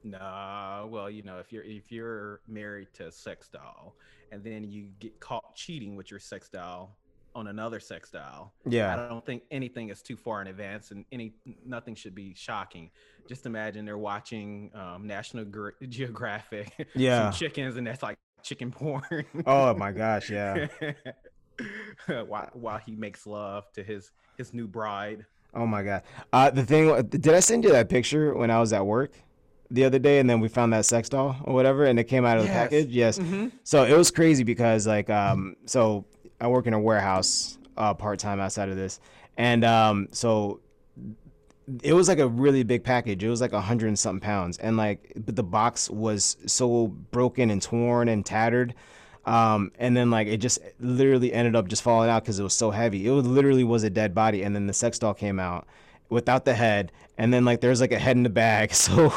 Nah, 0.03 0.85
well, 0.85 1.09
you 1.09 1.23
know, 1.23 1.39
if 1.39 1.51
you're 1.51 1.63
if 1.63 1.91
you're 1.91 2.39
married 2.47 2.89
to 2.93 3.07
a 3.07 3.11
sex 3.11 3.49
doll 3.49 3.95
and 4.31 4.43
then 4.43 4.63
you 4.63 4.89
get 4.99 5.19
caught 5.19 5.55
cheating 5.55 5.95
with 5.95 6.11
your 6.11 6.19
sex 6.19 6.49
doll 6.49 6.97
on 7.35 7.47
another 7.47 7.79
sex 7.79 8.11
doll, 8.11 8.53
yeah, 8.65 8.93
I 8.93 9.07
don't 9.09 9.25
think 9.25 9.43
anything 9.49 9.89
is 9.89 10.03
too 10.03 10.17
far 10.17 10.41
in 10.41 10.47
advance, 10.47 10.91
and 10.91 11.03
any 11.11 11.33
nothing 11.65 11.95
should 11.95 12.13
be 12.13 12.35
shocking. 12.35 12.91
Just 13.27 13.45
imagine 13.47 13.85
they're 13.85 13.97
watching 13.97 14.69
um, 14.75 15.07
National 15.07 15.45
Gre- 15.45 15.69
Geographic, 15.89 16.89
Yeah. 16.93 17.31
some 17.31 17.39
chickens, 17.39 17.77
and 17.77 17.87
that's 17.87 18.03
like 18.03 18.17
chicken 18.43 18.71
porn. 18.71 19.25
Oh 19.47 19.73
my 19.73 19.91
gosh, 20.03 20.29
yeah. 20.29 20.67
while, 22.27 22.49
while 22.53 22.77
he 22.77 22.95
makes 22.95 23.25
love 23.25 23.71
to 23.73 23.83
his 23.83 24.11
his 24.37 24.53
new 24.53 24.67
bride. 24.67 25.25
Oh 25.53 25.65
my 25.67 25.83
god. 25.83 26.03
Uh 26.31 26.49
the 26.49 26.65
thing 26.65 27.05
did 27.07 27.29
I 27.29 27.39
send 27.39 27.63
you 27.63 27.71
that 27.71 27.89
picture 27.89 28.33
when 28.33 28.49
I 28.49 28.59
was 28.59 28.73
at 28.73 28.85
work 28.85 29.11
the 29.69 29.85
other 29.85 29.99
day 29.99 30.19
and 30.19 30.29
then 30.29 30.39
we 30.39 30.47
found 30.47 30.73
that 30.73 30.85
sex 30.85 31.09
doll 31.09 31.35
or 31.43 31.53
whatever 31.53 31.85
and 31.85 31.99
it 31.99 32.05
came 32.05 32.25
out 32.25 32.37
of 32.37 32.43
the 32.43 32.49
package? 32.49 32.87
Yes. 32.89 33.19
Mhm. 33.19 33.51
So 33.63 33.83
it 33.83 33.95
was 33.95 34.09
crazy 34.11 34.43
because 34.43 34.87
like 34.87 35.09
um 35.09 35.55
so 35.65 36.05
I 36.41 36.47
work 36.47 36.65
in 36.67 36.73
a 36.73 36.79
warehouse 36.79 37.57
uh 37.77 37.93
part 37.93 38.19
time 38.19 38.39
outside 38.39 38.69
of 38.69 38.75
this. 38.75 38.99
And 39.37 39.63
um 39.63 40.07
so 40.11 40.59
it 41.81 41.93
was 41.93 42.07
like 42.07 42.19
a 42.19 42.27
really 42.27 42.63
big 42.63 42.83
package. 42.83 43.23
It 43.23 43.29
was 43.29 43.39
like 43.39 43.53
a 43.53 43.61
hundred 43.61 43.87
and 43.87 43.97
something 43.97 44.19
pounds. 44.19 44.57
And 44.57 44.75
like 44.75 45.13
but 45.15 45.35
the 45.35 45.43
box 45.43 45.89
was 45.89 46.37
so 46.47 46.87
broken 46.87 47.49
and 47.51 47.61
torn 47.61 48.09
and 48.09 48.25
tattered. 48.25 48.73
Um 49.25 49.71
and 49.79 49.95
then 49.95 50.09
like 50.11 50.27
it 50.27 50.37
just 50.37 50.59
literally 50.79 51.31
ended 51.33 51.55
up 51.55 51.67
just 51.67 51.81
falling 51.81 52.09
out 52.09 52.23
because 52.23 52.39
it 52.39 52.43
was 52.43 52.53
so 52.53 52.71
heavy. 52.71 53.07
It 53.07 53.11
was 53.11 53.25
literally 53.25 53.63
was 53.63 53.83
a 53.83 53.89
dead 53.89 54.13
body 54.13 54.43
and 54.43 54.53
then 54.55 54.67
the 54.67 54.73
sex 54.73 54.99
doll 54.99 55.13
came 55.13 55.39
out 55.39 55.65
without 56.09 56.45
the 56.45 56.53
head 56.53 56.91
and 57.17 57.33
then 57.33 57.45
like 57.45 57.61
there's 57.61 57.79
like 57.81 57.91
a 57.93 57.99
head 57.99 58.17
in 58.17 58.23
the 58.23 58.29
bag. 58.29 58.71
So 58.83 59.13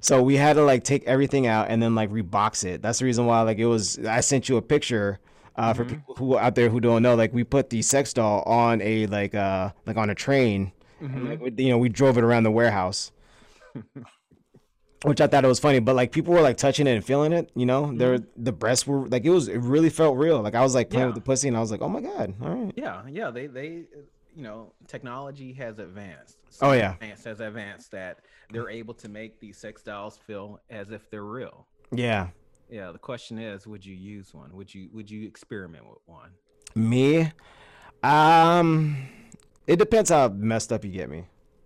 so 0.00 0.22
we 0.22 0.36
had 0.36 0.52
to 0.54 0.62
like 0.64 0.84
take 0.84 1.04
everything 1.06 1.46
out 1.48 1.68
and 1.68 1.82
then 1.82 1.94
like 1.96 2.08
rebox 2.10 2.64
it. 2.64 2.82
That's 2.82 3.00
the 3.00 3.04
reason 3.04 3.26
why 3.26 3.42
like 3.42 3.58
it 3.58 3.66
was 3.66 3.98
I 4.06 4.20
sent 4.20 4.48
you 4.48 4.56
a 4.56 4.62
picture 4.62 5.18
uh, 5.56 5.72
for 5.74 5.84
people 5.84 6.14
who 6.16 6.38
out 6.38 6.54
there 6.54 6.68
who 6.68 6.80
don't 6.80 7.02
know 7.02 7.14
like 7.16 7.32
we 7.34 7.42
put 7.44 7.68
the 7.70 7.82
sex 7.82 8.12
doll 8.12 8.42
on 8.42 8.80
a 8.80 9.06
like 9.08 9.34
uh 9.34 9.70
like 9.86 9.96
on 9.96 10.08
a 10.10 10.14
train 10.14 10.72
and, 11.00 11.28
like, 11.28 11.40
we- 11.40 11.52
you 11.64 11.68
know 11.70 11.78
we 11.78 11.88
drove 11.88 12.16
it 12.16 12.24
around 12.24 12.44
the 12.44 12.50
warehouse 12.50 13.12
which 15.04 15.20
I 15.20 15.26
thought 15.26 15.44
it 15.44 15.48
was 15.48 15.60
funny 15.60 15.78
but 15.78 15.94
like 15.94 16.12
people 16.12 16.34
were 16.34 16.40
like 16.40 16.56
touching 16.56 16.86
it 16.86 16.94
and 16.96 17.04
feeling 17.04 17.32
it 17.32 17.50
you 17.54 17.66
know 17.66 17.92
Their 17.96 18.18
the 18.36 18.52
breasts 18.52 18.86
were 18.86 19.06
like 19.08 19.24
it 19.24 19.30
was 19.30 19.48
it 19.48 19.58
really 19.58 19.90
felt 19.90 20.16
real 20.16 20.40
like 20.42 20.54
I 20.54 20.62
was 20.62 20.74
like 20.74 20.90
playing 20.90 21.06
with 21.06 21.14
the 21.14 21.20
pussy 21.20 21.48
and 21.48 21.56
I 21.56 21.60
was 21.60 21.70
like 21.70 21.82
oh 21.82 21.88
my 21.88 22.00
god 22.00 22.34
all 22.42 22.48
right 22.50 22.72
Yeah, 22.76 23.02
yeah, 23.08 23.30
they 23.30 23.46
they 23.46 23.84
you 24.36 24.42
know, 24.42 24.72
technology 24.88 25.52
has 25.52 25.78
advanced. 25.78 26.38
Oh, 26.60 26.72
yeah. 26.72 26.94
advanced 26.94 27.24
has 27.24 27.38
advanced 27.38 27.92
that 27.92 28.18
they're 28.50 28.68
able 28.68 28.94
to 28.94 29.08
make 29.08 29.38
these 29.38 29.56
sex 29.56 29.80
dolls 29.82 30.18
feel 30.26 30.58
as 30.70 30.90
if 30.90 31.08
they're 31.08 31.22
real. 31.24 31.68
yeah 31.92 32.30
Yeah, 32.68 32.90
the 32.90 32.98
question 32.98 33.38
is, 33.38 33.64
would 33.68 33.86
you 33.86 33.94
use 33.94 34.34
one? 34.34 34.50
Would 34.56 34.74
you 34.74 34.88
would 34.92 35.08
you 35.08 35.24
experiment 35.28 35.84
with 35.88 36.00
one? 36.06 36.30
me 36.74 37.30
um 38.02 38.96
it 39.66 39.78
depends 39.78 40.10
how 40.10 40.28
messed 40.28 40.72
up 40.72 40.84
you 40.84 40.90
get 40.90 41.08
me 41.08 41.24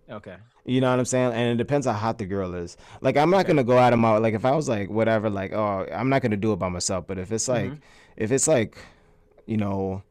Okay. 0.09 0.37
You 0.65 0.81
know 0.81 0.89
what 0.89 0.99
I'm 0.99 1.05
saying? 1.05 1.33
And 1.33 1.51
it 1.51 1.57
depends 1.57 1.85
how 1.85 1.93
hot 1.93 2.17
the 2.17 2.25
girl 2.25 2.53
is. 2.55 2.77
Like 3.01 3.17
I'm 3.17 3.29
not 3.29 3.45
gonna 3.45 3.63
go 3.63 3.77
out 3.77 3.93
of 3.93 3.99
my 3.99 4.17
like 4.17 4.33
if 4.33 4.45
I 4.45 4.51
was 4.51 4.67
like 4.69 4.89
whatever, 4.89 5.29
like 5.29 5.53
oh 5.53 5.85
I'm 5.93 6.09
not 6.09 6.21
gonna 6.21 6.37
do 6.37 6.53
it 6.53 6.57
by 6.57 6.69
myself. 6.69 7.05
But 7.07 7.17
if 7.19 7.31
it's 7.31 7.47
like 7.47 7.79
if 8.17 8.31
it's 8.31 8.47
like, 8.47 8.77
you 9.45 9.57
know, 9.57 10.03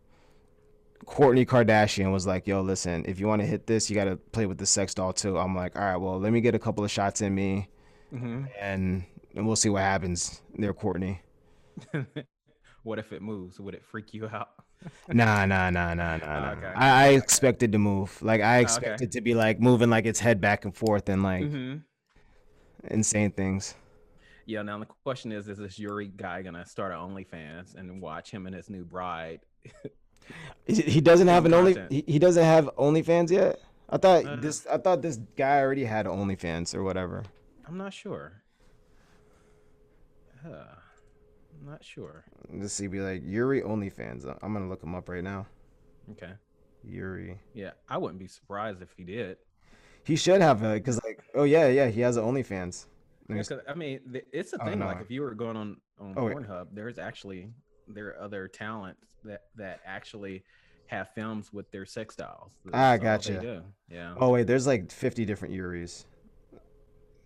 Kourtney 1.06 1.46
Kardashian 1.46 2.12
was 2.12 2.26
like, 2.26 2.46
yo, 2.46 2.60
listen, 2.60 3.04
if 3.06 3.18
you 3.20 3.26
want 3.26 3.40
to 3.42 3.46
hit 3.46 3.66
this, 3.66 3.88
you 3.88 3.96
gotta 3.96 4.16
play 4.16 4.46
with 4.46 4.58
the 4.58 4.66
sex 4.66 4.94
doll 4.94 5.12
too. 5.12 5.38
I'm 5.38 5.54
like, 5.56 5.76
all 5.76 5.84
right, 5.84 5.96
well, 5.96 6.18
let 6.18 6.32
me 6.32 6.40
get 6.40 6.54
a 6.54 6.58
couple 6.58 6.84
of 6.84 6.90
shots 6.90 7.20
in 7.20 7.34
me, 7.34 7.68
hmm 8.10 8.44
and 8.60 9.04
and 9.34 9.46
we'll 9.46 9.56
see 9.56 9.68
what 9.68 9.82
happens 9.82 10.42
there, 10.56 10.74
Kourtney. 10.74 11.20
what 12.82 12.98
if 12.98 13.12
it 13.12 13.22
moves? 13.22 13.60
Would 13.60 13.74
it 13.74 13.84
freak 13.84 14.12
you 14.14 14.26
out? 14.28 14.50
Nah, 15.10 15.46
nah, 15.46 15.70
nah, 15.70 15.94
nah, 15.94 16.16
nah, 16.16 16.16
nah. 16.18 16.50
Okay. 16.52 16.72
I, 16.74 17.04
I 17.04 17.08
expect 17.08 17.62
it 17.62 17.72
to 17.72 17.78
move. 17.78 18.20
Like 18.22 18.40
I 18.40 18.58
expect 18.58 19.00
okay. 19.00 19.06
to 19.10 19.20
be 19.20 19.34
like 19.34 19.60
moving 19.60 19.90
like 19.90 20.06
its 20.06 20.20
head 20.20 20.40
back 20.40 20.64
and 20.64 20.74
forth 20.76 21.08
and 21.08 21.22
like 21.22 21.42
hmm 21.42 21.76
insane 22.90 23.30
things. 23.30 23.74
Yeah. 24.46 24.62
Now 24.62 24.78
the 24.78 24.86
question 25.04 25.32
is, 25.32 25.48
is 25.48 25.58
this 25.58 25.78
Yuri 25.78 26.08
guy 26.08 26.42
gonna 26.42 26.64
start 26.66 26.92
an 26.92 26.98
OnlyFans 26.98 27.74
and 27.74 28.00
watch 28.00 28.30
him 28.30 28.46
and 28.46 28.54
his 28.54 28.70
new 28.70 28.84
bride? 28.84 29.40
He- 30.66 31.00
doesn't 31.00 31.28
have 31.34 31.46
an 31.46 31.54
only. 31.54 31.76
He, 31.90 32.04
he 32.06 32.18
doesn't 32.18 32.44
have 32.44 32.70
OnlyFans 32.76 33.30
yet. 33.30 33.60
I 33.90 33.96
thought 33.96 34.24
Uh, 34.24 34.36
this. 34.36 34.66
I 34.66 34.76
thought 34.78 35.02
this 35.02 35.18
guy 35.36 35.60
already 35.60 35.84
had 35.84 36.06
OnlyFans 36.06 36.74
or 36.74 36.82
whatever. 36.82 37.24
I'm 37.66 37.78
not 37.78 37.92
sure. 37.92 38.42
Uh, 40.46 40.77
I'm 41.60 41.70
not 41.70 41.84
sure. 41.84 42.24
Let's 42.52 42.72
see. 42.72 42.86
Be 42.86 43.00
like 43.00 43.22
Yuri 43.24 43.62
OnlyFans. 43.62 44.26
Uh, 44.26 44.34
I'm 44.42 44.52
gonna 44.52 44.68
look 44.68 44.82
him 44.82 44.94
up 44.94 45.08
right 45.08 45.24
now. 45.24 45.46
Okay. 46.12 46.32
Yuri. 46.84 47.38
Yeah, 47.54 47.72
I 47.88 47.98
wouldn't 47.98 48.18
be 48.20 48.28
surprised 48.28 48.80
if 48.82 48.92
he 48.96 49.04
did. 49.04 49.36
He 50.04 50.16
should 50.16 50.40
have 50.40 50.62
a 50.62 50.74
because 50.74 51.02
like 51.04 51.20
oh 51.34 51.44
yeah 51.44 51.68
yeah 51.68 51.88
he 51.88 52.00
has 52.02 52.16
an 52.16 52.24
OnlyFans. 52.24 52.86
Yeah, 53.28 53.42
I 53.68 53.74
mean, 53.74 54.00
th- 54.10 54.24
it's 54.32 54.52
a 54.54 54.62
Oh, 54.62 54.64
thing. 54.64 54.78
no. 54.78 54.86
Like 54.86 55.02
if 55.02 55.10
you 55.10 55.20
were 55.20 55.34
going 55.34 55.56
on 55.56 55.76
on 56.00 56.14
Oh, 56.16 56.24
wait. 56.24 56.36
Pornhub, 56.36 56.68
there's 56.72 56.98
actually 56.98 57.50
there 57.86 58.08
are 58.08 58.20
other 58.22 58.48
talents 58.48 59.04
that 59.24 59.42
that 59.56 59.80
actually 59.84 60.44
have 60.86 61.10
films 61.14 61.52
with 61.52 61.70
their 61.70 61.84
sex 61.84 62.16
dolls. 62.16 62.52
Ah, 62.72 62.96
That's 62.96 63.28
all 63.28 63.34
gotcha. 63.36 63.64
Yeah. 63.90 64.14
Oh 64.16 64.30
wait, 64.30 64.46
there's 64.46 64.66
like 64.66 64.90
50 64.90 65.26
different 65.26 65.52
Yuris. 65.52 66.06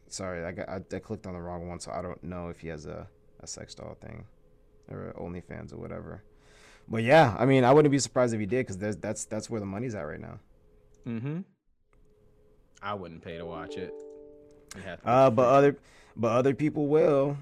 Sorry, 0.08 0.44
I 0.44 0.52
got 0.52 0.68
I, 0.68 0.80
I 0.94 0.98
clicked 0.98 1.26
on 1.26 1.34
the 1.34 1.40
wrong 1.40 1.68
one, 1.68 1.78
so 1.78 1.92
I 1.92 2.02
don't 2.02 2.22
know 2.24 2.48
if 2.48 2.58
he 2.60 2.68
has 2.68 2.86
a 2.86 3.06
a 3.42 3.46
sex 3.46 3.74
doll 3.74 3.96
thing 4.00 4.24
or 4.90 5.12
OnlyFans 5.18 5.72
or 5.72 5.76
whatever. 5.76 6.22
But 6.88 7.02
yeah, 7.04 7.34
I 7.38 7.46
mean, 7.46 7.64
I 7.64 7.72
wouldn't 7.72 7.92
be 7.92 7.98
surprised 7.98 8.34
if 8.34 8.40
he 8.40 8.46
did 8.46 8.66
because 8.66 8.96
that's 8.98 9.24
that's 9.24 9.48
where 9.48 9.60
the 9.60 9.66
money's 9.66 9.94
at 9.94 10.02
right 10.02 10.20
now. 10.20 10.38
Mm-hmm. 11.06 11.40
I 12.82 12.94
wouldn't 12.94 13.22
pay 13.22 13.38
to 13.38 13.46
watch 13.46 13.76
it. 13.76 13.92
Uh, 15.04 15.30
but 15.30 15.42
free. 15.44 15.56
other 15.56 15.76
but 16.16 16.28
other 16.32 16.54
people 16.54 16.86
will. 16.88 17.36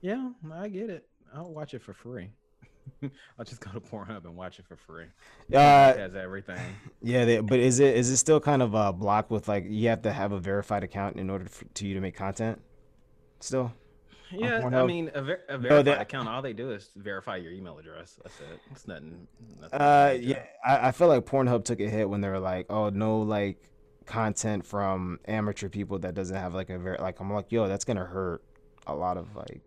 yeah, 0.00 0.30
I 0.52 0.68
get 0.68 0.90
it. 0.90 1.06
I'll 1.34 1.52
watch 1.52 1.74
it 1.74 1.82
for 1.82 1.92
free. 1.92 2.30
I'll 3.38 3.44
just 3.44 3.60
go 3.60 3.70
to 3.70 3.80
Pornhub 3.80 4.24
and 4.24 4.36
watch 4.36 4.58
it 4.58 4.66
for 4.66 4.76
free. 4.76 5.06
It 5.48 5.56
Uh, 5.56 5.96
has 5.96 6.14
everything. 6.14 6.58
yeah, 7.02 7.24
they, 7.24 7.40
but 7.40 7.58
is 7.60 7.80
it 7.80 7.96
is 7.96 8.10
it 8.10 8.16
still 8.18 8.40
kind 8.40 8.60
of 8.62 8.74
uh 8.74 8.92
blocked 8.92 9.30
with 9.30 9.46
like 9.48 9.64
you 9.68 9.88
have 9.88 10.02
to 10.02 10.12
have 10.12 10.32
a 10.32 10.38
verified 10.40 10.82
account 10.82 11.16
in 11.16 11.30
order 11.30 11.46
for, 11.46 11.64
to 11.64 11.86
you 11.86 11.94
to 11.94 12.00
make 12.00 12.16
content? 12.16 12.60
Still. 13.40 13.72
Yeah, 14.38 14.66
I 14.66 14.86
mean, 14.86 15.10
a, 15.14 15.22
ver- 15.22 15.42
a 15.48 15.52
No, 15.52 15.58
verified 15.58 15.84
they- 15.86 15.92
account. 15.98 16.28
All 16.28 16.42
they 16.42 16.52
do 16.52 16.70
is 16.70 16.90
verify 16.96 17.36
your 17.36 17.52
email 17.52 17.78
address. 17.78 18.18
That's 18.22 18.40
it. 18.40 18.60
It's 18.70 18.86
nothing. 18.88 19.26
nothing 19.60 19.80
Uh, 19.80 20.16
yeah, 20.20 20.44
I, 20.64 20.88
I 20.88 20.92
feel 20.92 21.08
like 21.08 21.24
Pornhub 21.24 21.64
took 21.64 21.80
a 21.80 21.88
hit 21.88 22.08
when 22.08 22.20
they 22.20 22.28
were 22.28 22.38
like, 22.40 22.66
oh, 22.70 22.88
no, 22.90 23.20
like 23.20 23.70
content 24.06 24.66
from 24.66 25.18
amateur 25.26 25.68
people 25.68 25.98
that 26.00 26.14
doesn't 26.14 26.36
have 26.36 26.54
like 26.54 26.70
a 26.70 26.78
very 26.78 26.98
like. 26.98 27.20
I'm 27.20 27.32
like, 27.32 27.50
yo, 27.52 27.68
that's 27.68 27.84
gonna 27.84 28.04
hurt 28.04 28.42
a 28.86 28.94
lot 28.94 29.16
of 29.16 29.34
like 29.34 29.62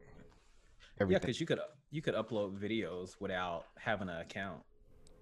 everything. 1.00 1.14
Yeah, 1.14 1.20
because 1.20 1.40
you 1.40 1.46
could 1.48 1.60
you 1.90 2.02
could 2.02 2.14
upload 2.16 2.58
videos 2.60 3.16
without 3.20 3.66
having 3.80 4.10
an 4.10 4.18
account, 4.18 4.62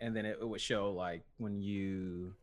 and 0.02 0.16
then 0.16 0.26
it, 0.26 0.38
it 0.42 0.48
would 0.48 0.60
show 0.62 0.92
like 0.92 1.24
when 1.38 1.62
you, 1.62 2.34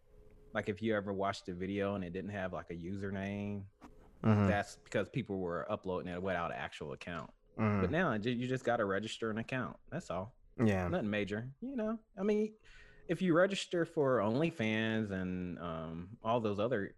like 0.54 0.68
if 0.68 0.80
you 0.80 0.94
ever 0.96 1.12
watched 1.12 1.48
a 1.48 1.54
video 1.54 1.94
and 1.96 2.04
it 2.04 2.12
didn't 2.12 2.30
have 2.30 2.52
like 2.52 2.70
a 2.70 2.74
username, 2.74 3.62
Mhm, 4.22 4.46
that's 4.48 4.76
because 4.84 5.08
people 5.08 5.38
were 5.38 5.70
uploading 5.70 6.12
it 6.12 6.22
without 6.22 6.50
an 6.50 6.56
actual 6.58 6.92
account. 6.92 7.30
mhm. 7.58 7.80
But 7.80 7.90
now 7.90 8.12
you 8.14 8.46
just 8.46 8.64
got 8.64 8.76
to 8.78 8.84
register 8.84 9.30
an 9.30 9.38
account. 9.38 9.76
That's 9.90 10.10
all. 10.10 10.34
yeah, 10.62 10.86
Nothing 10.88 11.10
major. 11.10 11.48
You 11.60 11.76
know, 11.76 11.98
I 12.18 12.22
mean, 12.22 12.52
if 13.08 13.20
you 13.20 13.34
register 13.34 13.84
for 13.84 14.18
OnlyFans 14.18 15.10
and 15.10 15.58
um, 15.58 16.08
all 16.22 16.40
those 16.40 16.58
other 16.60 16.94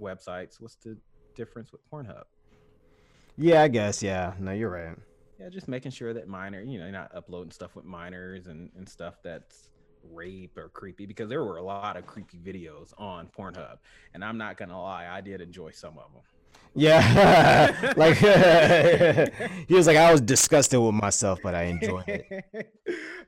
websites, 0.00 0.60
what's 0.60 0.76
the 0.76 0.96
difference 1.34 1.72
with 1.72 1.80
Pornhub? 1.90 2.24
yeah, 3.36 3.62
I 3.62 3.68
guess, 3.68 4.02
yeah. 4.02 4.34
No, 4.38 4.52
you're 4.52 4.70
right. 4.70 4.96
Yeah, 5.38 5.48
just 5.48 5.66
making 5.66 5.90
sure 5.90 6.12
that 6.14 6.28
minor, 6.28 6.60
you 6.60 6.78
know, 6.78 6.84
you're 6.84 6.92
not 6.92 7.14
uploading 7.14 7.50
stuff 7.50 7.74
with 7.74 7.84
minors 7.84 8.46
and, 8.46 8.70
and 8.76 8.88
stuff 8.88 9.16
that's 9.24 9.68
rape 10.12 10.56
or 10.56 10.68
creepy 10.70 11.06
because 11.06 11.28
there 11.28 11.44
were 11.44 11.56
a 11.56 11.62
lot 11.62 11.96
of 11.96 12.06
creepy 12.06 12.38
videos 12.38 12.92
on 12.98 13.28
Pornhub, 13.36 13.78
and 14.14 14.24
I'm 14.24 14.38
not 14.38 14.56
gonna 14.56 14.80
lie, 14.80 15.06
I 15.08 15.20
did 15.20 15.40
enjoy 15.40 15.70
some 15.72 15.98
of 15.98 16.12
them. 16.12 16.22
Yeah, 16.76 17.92
like 17.96 18.16
he 19.68 19.74
was 19.74 19.86
like, 19.86 19.96
I 19.96 20.10
was 20.10 20.20
disgusted 20.20 20.80
with 20.80 20.94
myself, 20.94 21.38
but 21.42 21.54
I 21.54 21.64
enjoyed 21.64 22.04
it. 22.08 22.26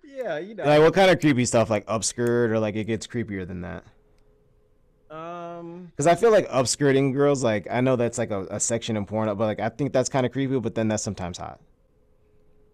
yeah, 0.04 0.38
you 0.38 0.54
know, 0.54 0.64
Like, 0.64 0.80
what 0.80 0.94
kind 0.94 1.10
of 1.10 1.20
creepy 1.20 1.44
stuff? 1.44 1.70
Like 1.70 1.86
upskirt, 1.86 2.50
or 2.50 2.58
like 2.58 2.74
it 2.76 2.84
gets 2.84 3.06
creepier 3.06 3.46
than 3.46 3.60
that? 3.60 3.84
um, 5.10 5.86
Because 5.92 6.06
I 6.06 6.14
feel 6.16 6.30
like 6.32 6.48
upskirting 6.48 7.12
girls, 7.12 7.44
like 7.44 7.66
I 7.70 7.80
know 7.80 7.96
that's 7.96 8.18
like 8.18 8.30
a, 8.30 8.46
a 8.50 8.60
section 8.60 8.96
in 8.96 9.06
porn, 9.06 9.28
but 9.28 9.44
like 9.44 9.60
I 9.60 9.68
think 9.68 9.92
that's 9.92 10.08
kind 10.08 10.26
of 10.26 10.32
creepy. 10.32 10.58
But 10.58 10.74
then 10.74 10.88
that's 10.88 11.02
sometimes 11.02 11.38
hot. 11.38 11.60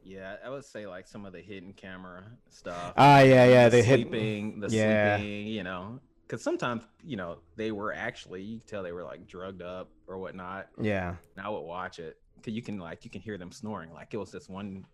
Yeah, 0.05 0.37
I 0.45 0.51
would 0.51 0.65
say 0.65 0.87
like 0.87 1.07
some 1.07 1.25
of 1.25 1.33
the 1.33 1.41
hidden 1.41 1.73
camera 1.73 2.25
stuff. 2.49 2.93
Ah, 2.97 3.21
yeah, 3.21 3.47
yeah, 3.47 3.69
they 3.69 3.83
hit. 3.83 4.01
sleeping, 4.01 4.61
the 4.61 4.69
yeah. 4.69 5.17
sleeping, 5.17 5.47
you 5.47 5.63
know, 5.63 6.01
because 6.27 6.43
sometimes 6.43 6.83
you 7.05 7.17
know 7.17 7.39
they 7.57 7.73
were 7.73 7.93
actually 7.93 8.43
you 8.43 8.59
could 8.59 8.69
tell 8.69 8.83
they 8.83 8.93
were 8.93 9.05
like 9.05 9.27
drugged 9.27 9.63
up 9.63 9.91
or 10.07 10.19
whatnot. 10.19 10.69
Yeah, 10.81 11.15
And 11.37 11.47
I 11.47 11.49
would 11.49 11.61
watch 11.61 11.99
it 11.99 12.19
because 12.37 12.55
you 12.55 12.63
can 12.63 12.79
like 12.79 13.05
you 13.05 13.11
can 13.11 13.21
hear 13.21 13.39
them 13.39 13.53
snoring. 13.53 13.93
Like 13.93 14.15
it 14.15 14.17
was 14.17 14.33
this 14.33 14.49
one, 14.49 14.85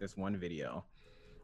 this 0.00 0.16
one 0.16 0.36
video, 0.36 0.84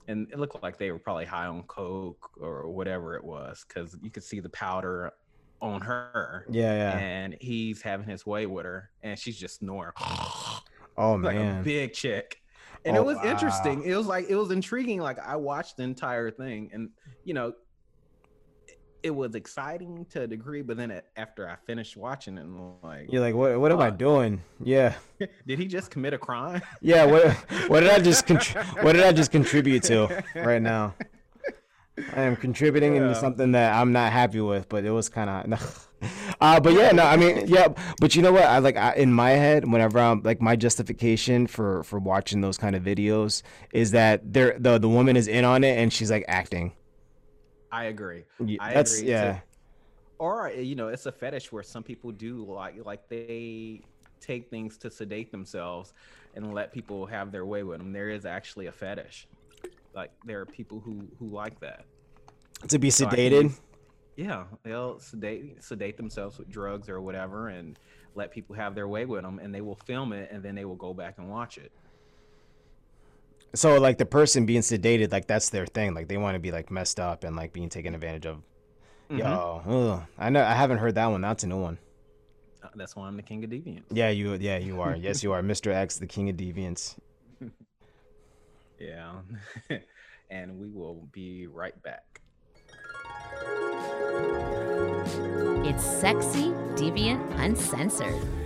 and 0.08 0.30
it 0.32 0.38
looked 0.38 0.62
like 0.62 0.78
they 0.78 0.90
were 0.90 0.98
probably 0.98 1.26
high 1.26 1.46
on 1.46 1.62
coke 1.64 2.30
or 2.40 2.70
whatever 2.70 3.14
it 3.14 3.24
was 3.24 3.64
because 3.66 3.96
you 4.02 4.10
could 4.10 4.24
see 4.24 4.40
the 4.40 4.50
powder 4.50 5.12
on 5.60 5.80
her. 5.80 6.46
yeah, 6.50 6.74
yeah. 6.74 6.98
And 6.98 7.36
he's 7.40 7.82
having 7.82 8.08
his 8.08 8.24
way 8.26 8.46
with 8.46 8.64
her, 8.64 8.90
and 9.02 9.18
she's 9.18 9.36
just 9.36 9.58
snoring 9.58 9.92
Oh 10.96 11.14
like 11.22 11.36
a 11.36 11.60
big 11.62 11.92
chick. 11.92 12.42
And 12.84 12.96
Oh, 12.96 13.00
it 13.00 13.04
was 13.06 13.16
wow. 13.18 13.30
interesting. 13.30 13.82
It 13.84 13.94
was 13.96 14.06
like 14.06 14.26
it 14.28 14.36
was 14.36 14.50
intriguing. 14.50 15.00
Like 15.00 15.18
I 15.18 15.36
watched 15.36 15.76
the 15.76 15.82
entire 15.82 16.30
thing, 16.30 16.70
and 16.72 16.90
you 17.24 17.34
know, 17.34 17.48
it- 17.48 18.78
it 19.04 19.10
was 19.14 19.34
exciting 19.36 20.04
to 20.10 20.22
a 20.22 20.26
degree. 20.26 20.62
But 20.62 20.76
then 20.76 20.90
it, 20.90 21.04
after 21.16 21.48
I 21.48 21.56
finished 21.66 21.96
watching 21.96 22.36
it, 22.36 22.42
I'm 22.42 22.80
like, 22.82 23.12
you're 23.12 23.20
like, 23.20 23.34
what? 23.34 23.58
What 23.60 23.70
am 23.72 23.80
I 23.80 23.88
Uh, 23.88 23.90
doing? 23.90 24.42
Yeah, 24.62 24.94
did 25.46 25.58
he 25.58 25.66
just 25.66 25.90
commit 25.90 26.14
a 26.14 26.18
crime? 26.18 26.62
yeah. 26.80 27.04
What? 27.04 27.32
What 27.68 27.80
did 27.80 27.90
I 27.90 27.98
just? 28.00 28.26
Contr- 28.26 28.82
what 28.82 28.92
did 28.94 29.04
I 29.04 29.12
just 29.12 29.30
contribute 29.30 29.82
to 29.84 30.24
right 30.34 30.62
now? 30.62 30.94
I 32.16 32.22
am 32.22 32.36
contributing 32.36 32.94
Yeah. 32.94 33.02
into 33.02 33.14
something 33.16 33.52
that 33.52 33.74
I'm 33.74 33.92
not 33.92 34.12
happy 34.12 34.40
with, 34.40 34.68
but 34.68 34.84
it 34.84 34.90
was 34.90 35.08
kind 35.08 35.30
of. 35.54 35.88
Uh, 36.40 36.60
but 36.60 36.72
yeah, 36.72 36.92
no, 36.92 37.02
I 37.02 37.16
mean, 37.16 37.48
yeah, 37.48 37.68
but 38.00 38.14
you 38.14 38.22
know 38.22 38.30
what? 38.32 38.44
I 38.44 38.58
like 38.58 38.76
I, 38.76 38.94
in 38.94 39.12
my 39.12 39.30
head, 39.30 39.70
whenever 39.70 39.98
I'm 39.98 40.22
like 40.22 40.40
my 40.40 40.54
justification 40.54 41.46
for 41.48 41.82
for 41.82 41.98
watching 41.98 42.40
those 42.40 42.56
kind 42.56 42.76
of 42.76 42.82
videos 42.82 43.42
is 43.72 43.90
that 43.90 44.32
they're 44.32 44.56
the 44.58 44.78
the 44.78 44.88
woman 44.88 45.16
is 45.16 45.26
in 45.26 45.44
on 45.44 45.64
it 45.64 45.76
and 45.78 45.92
she's 45.92 46.10
like 46.10 46.24
acting. 46.28 46.72
I 47.72 47.84
agree. 47.84 48.24
Y- 48.38 48.56
I 48.60 48.72
That's 48.72 48.98
agree, 48.98 49.10
yeah, 49.10 49.40
Or 50.18 50.48
you 50.50 50.74
know, 50.76 50.88
it's 50.88 51.06
a 51.06 51.12
fetish 51.12 51.50
where 51.52 51.62
some 51.64 51.82
people 51.82 52.12
do 52.12 52.44
like 52.44 52.84
like 52.84 53.08
they 53.08 53.82
take 54.20 54.48
things 54.48 54.76
to 54.78 54.90
sedate 54.90 55.30
themselves 55.32 55.92
and 56.34 56.54
let 56.54 56.72
people 56.72 57.06
have 57.06 57.30
their 57.32 57.46
way 57.46 57.62
with 57.64 57.78
them. 57.78 57.92
There 57.92 58.10
is 58.10 58.24
actually 58.26 58.66
a 58.66 58.72
fetish. 58.72 59.26
Like 59.94 60.12
there 60.24 60.40
are 60.40 60.46
people 60.46 60.80
who 60.80 61.08
who 61.18 61.26
like 61.28 61.58
that. 61.60 61.84
to 62.68 62.78
be 62.78 62.90
So 62.90 63.06
sedated. 63.06 63.42
use- 63.44 63.60
Yeah, 64.18 64.46
they'll 64.64 64.98
sedate 64.98 65.62
sedate 65.62 65.96
themselves 65.96 66.38
with 66.38 66.50
drugs 66.50 66.88
or 66.88 67.00
whatever, 67.00 67.50
and 67.50 67.78
let 68.16 68.32
people 68.32 68.56
have 68.56 68.74
their 68.74 68.88
way 68.88 69.04
with 69.04 69.22
them, 69.22 69.38
and 69.38 69.54
they 69.54 69.60
will 69.60 69.76
film 69.86 70.12
it, 70.12 70.28
and 70.32 70.42
then 70.42 70.56
they 70.56 70.64
will 70.64 70.74
go 70.74 70.92
back 70.92 71.18
and 71.18 71.30
watch 71.30 71.56
it. 71.56 71.70
So 73.54 73.78
like 73.80 73.96
the 73.96 74.04
person 74.04 74.44
being 74.44 74.62
sedated, 74.62 75.12
like 75.12 75.28
that's 75.28 75.50
their 75.50 75.66
thing. 75.66 75.94
Like 75.94 76.08
they 76.08 76.16
want 76.16 76.34
to 76.34 76.40
be 76.40 76.50
like 76.50 76.68
messed 76.68 76.98
up 76.98 77.22
and 77.22 77.36
like 77.36 77.52
being 77.52 77.68
taken 77.68 77.94
advantage 77.94 78.26
of. 78.26 78.42
Mhm. 79.08 79.18
Yo, 79.20 79.62
ugh. 79.64 80.02
I 80.18 80.30
know 80.30 80.42
I 80.42 80.52
haven't 80.52 80.78
heard 80.78 80.96
that 80.96 81.06
one. 81.06 81.20
That's 81.20 81.44
a 81.44 81.46
new 81.46 81.62
one. 81.62 81.78
Uh, 82.60 82.70
That's 82.74 82.96
why 82.96 83.06
I'm 83.06 83.16
the 83.16 83.22
king 83.22 83.44
of 83.44 83.50
deviants. 83.50 83.84
Yeah, 83.92 84.08
you. 84.08 84.34
Yeah, 84.34 84.58
you 84.58 84.80
are. 84.80 84.96
yes, 84.96 85.22
you 85.22 85.30
are, 85.30 85.42
Mr. 85.42 85.72
X, 85.72 85.96
the 85.98 86.08
king 86.08 86.28
of 86.28 86.36
deviants. 86.36 86.96
Yeah, 88.80 89.12
and 90.30 90.58
we 90.58 90.68
will 90.68 91.08
be 91.12 91.46
right 91.48 91.80
back. 91.82 92.20
It's 95.64 95.84
sexy, 95.84 96.52
deviant, 96.76 97.20
uncensored. 97.38 98.37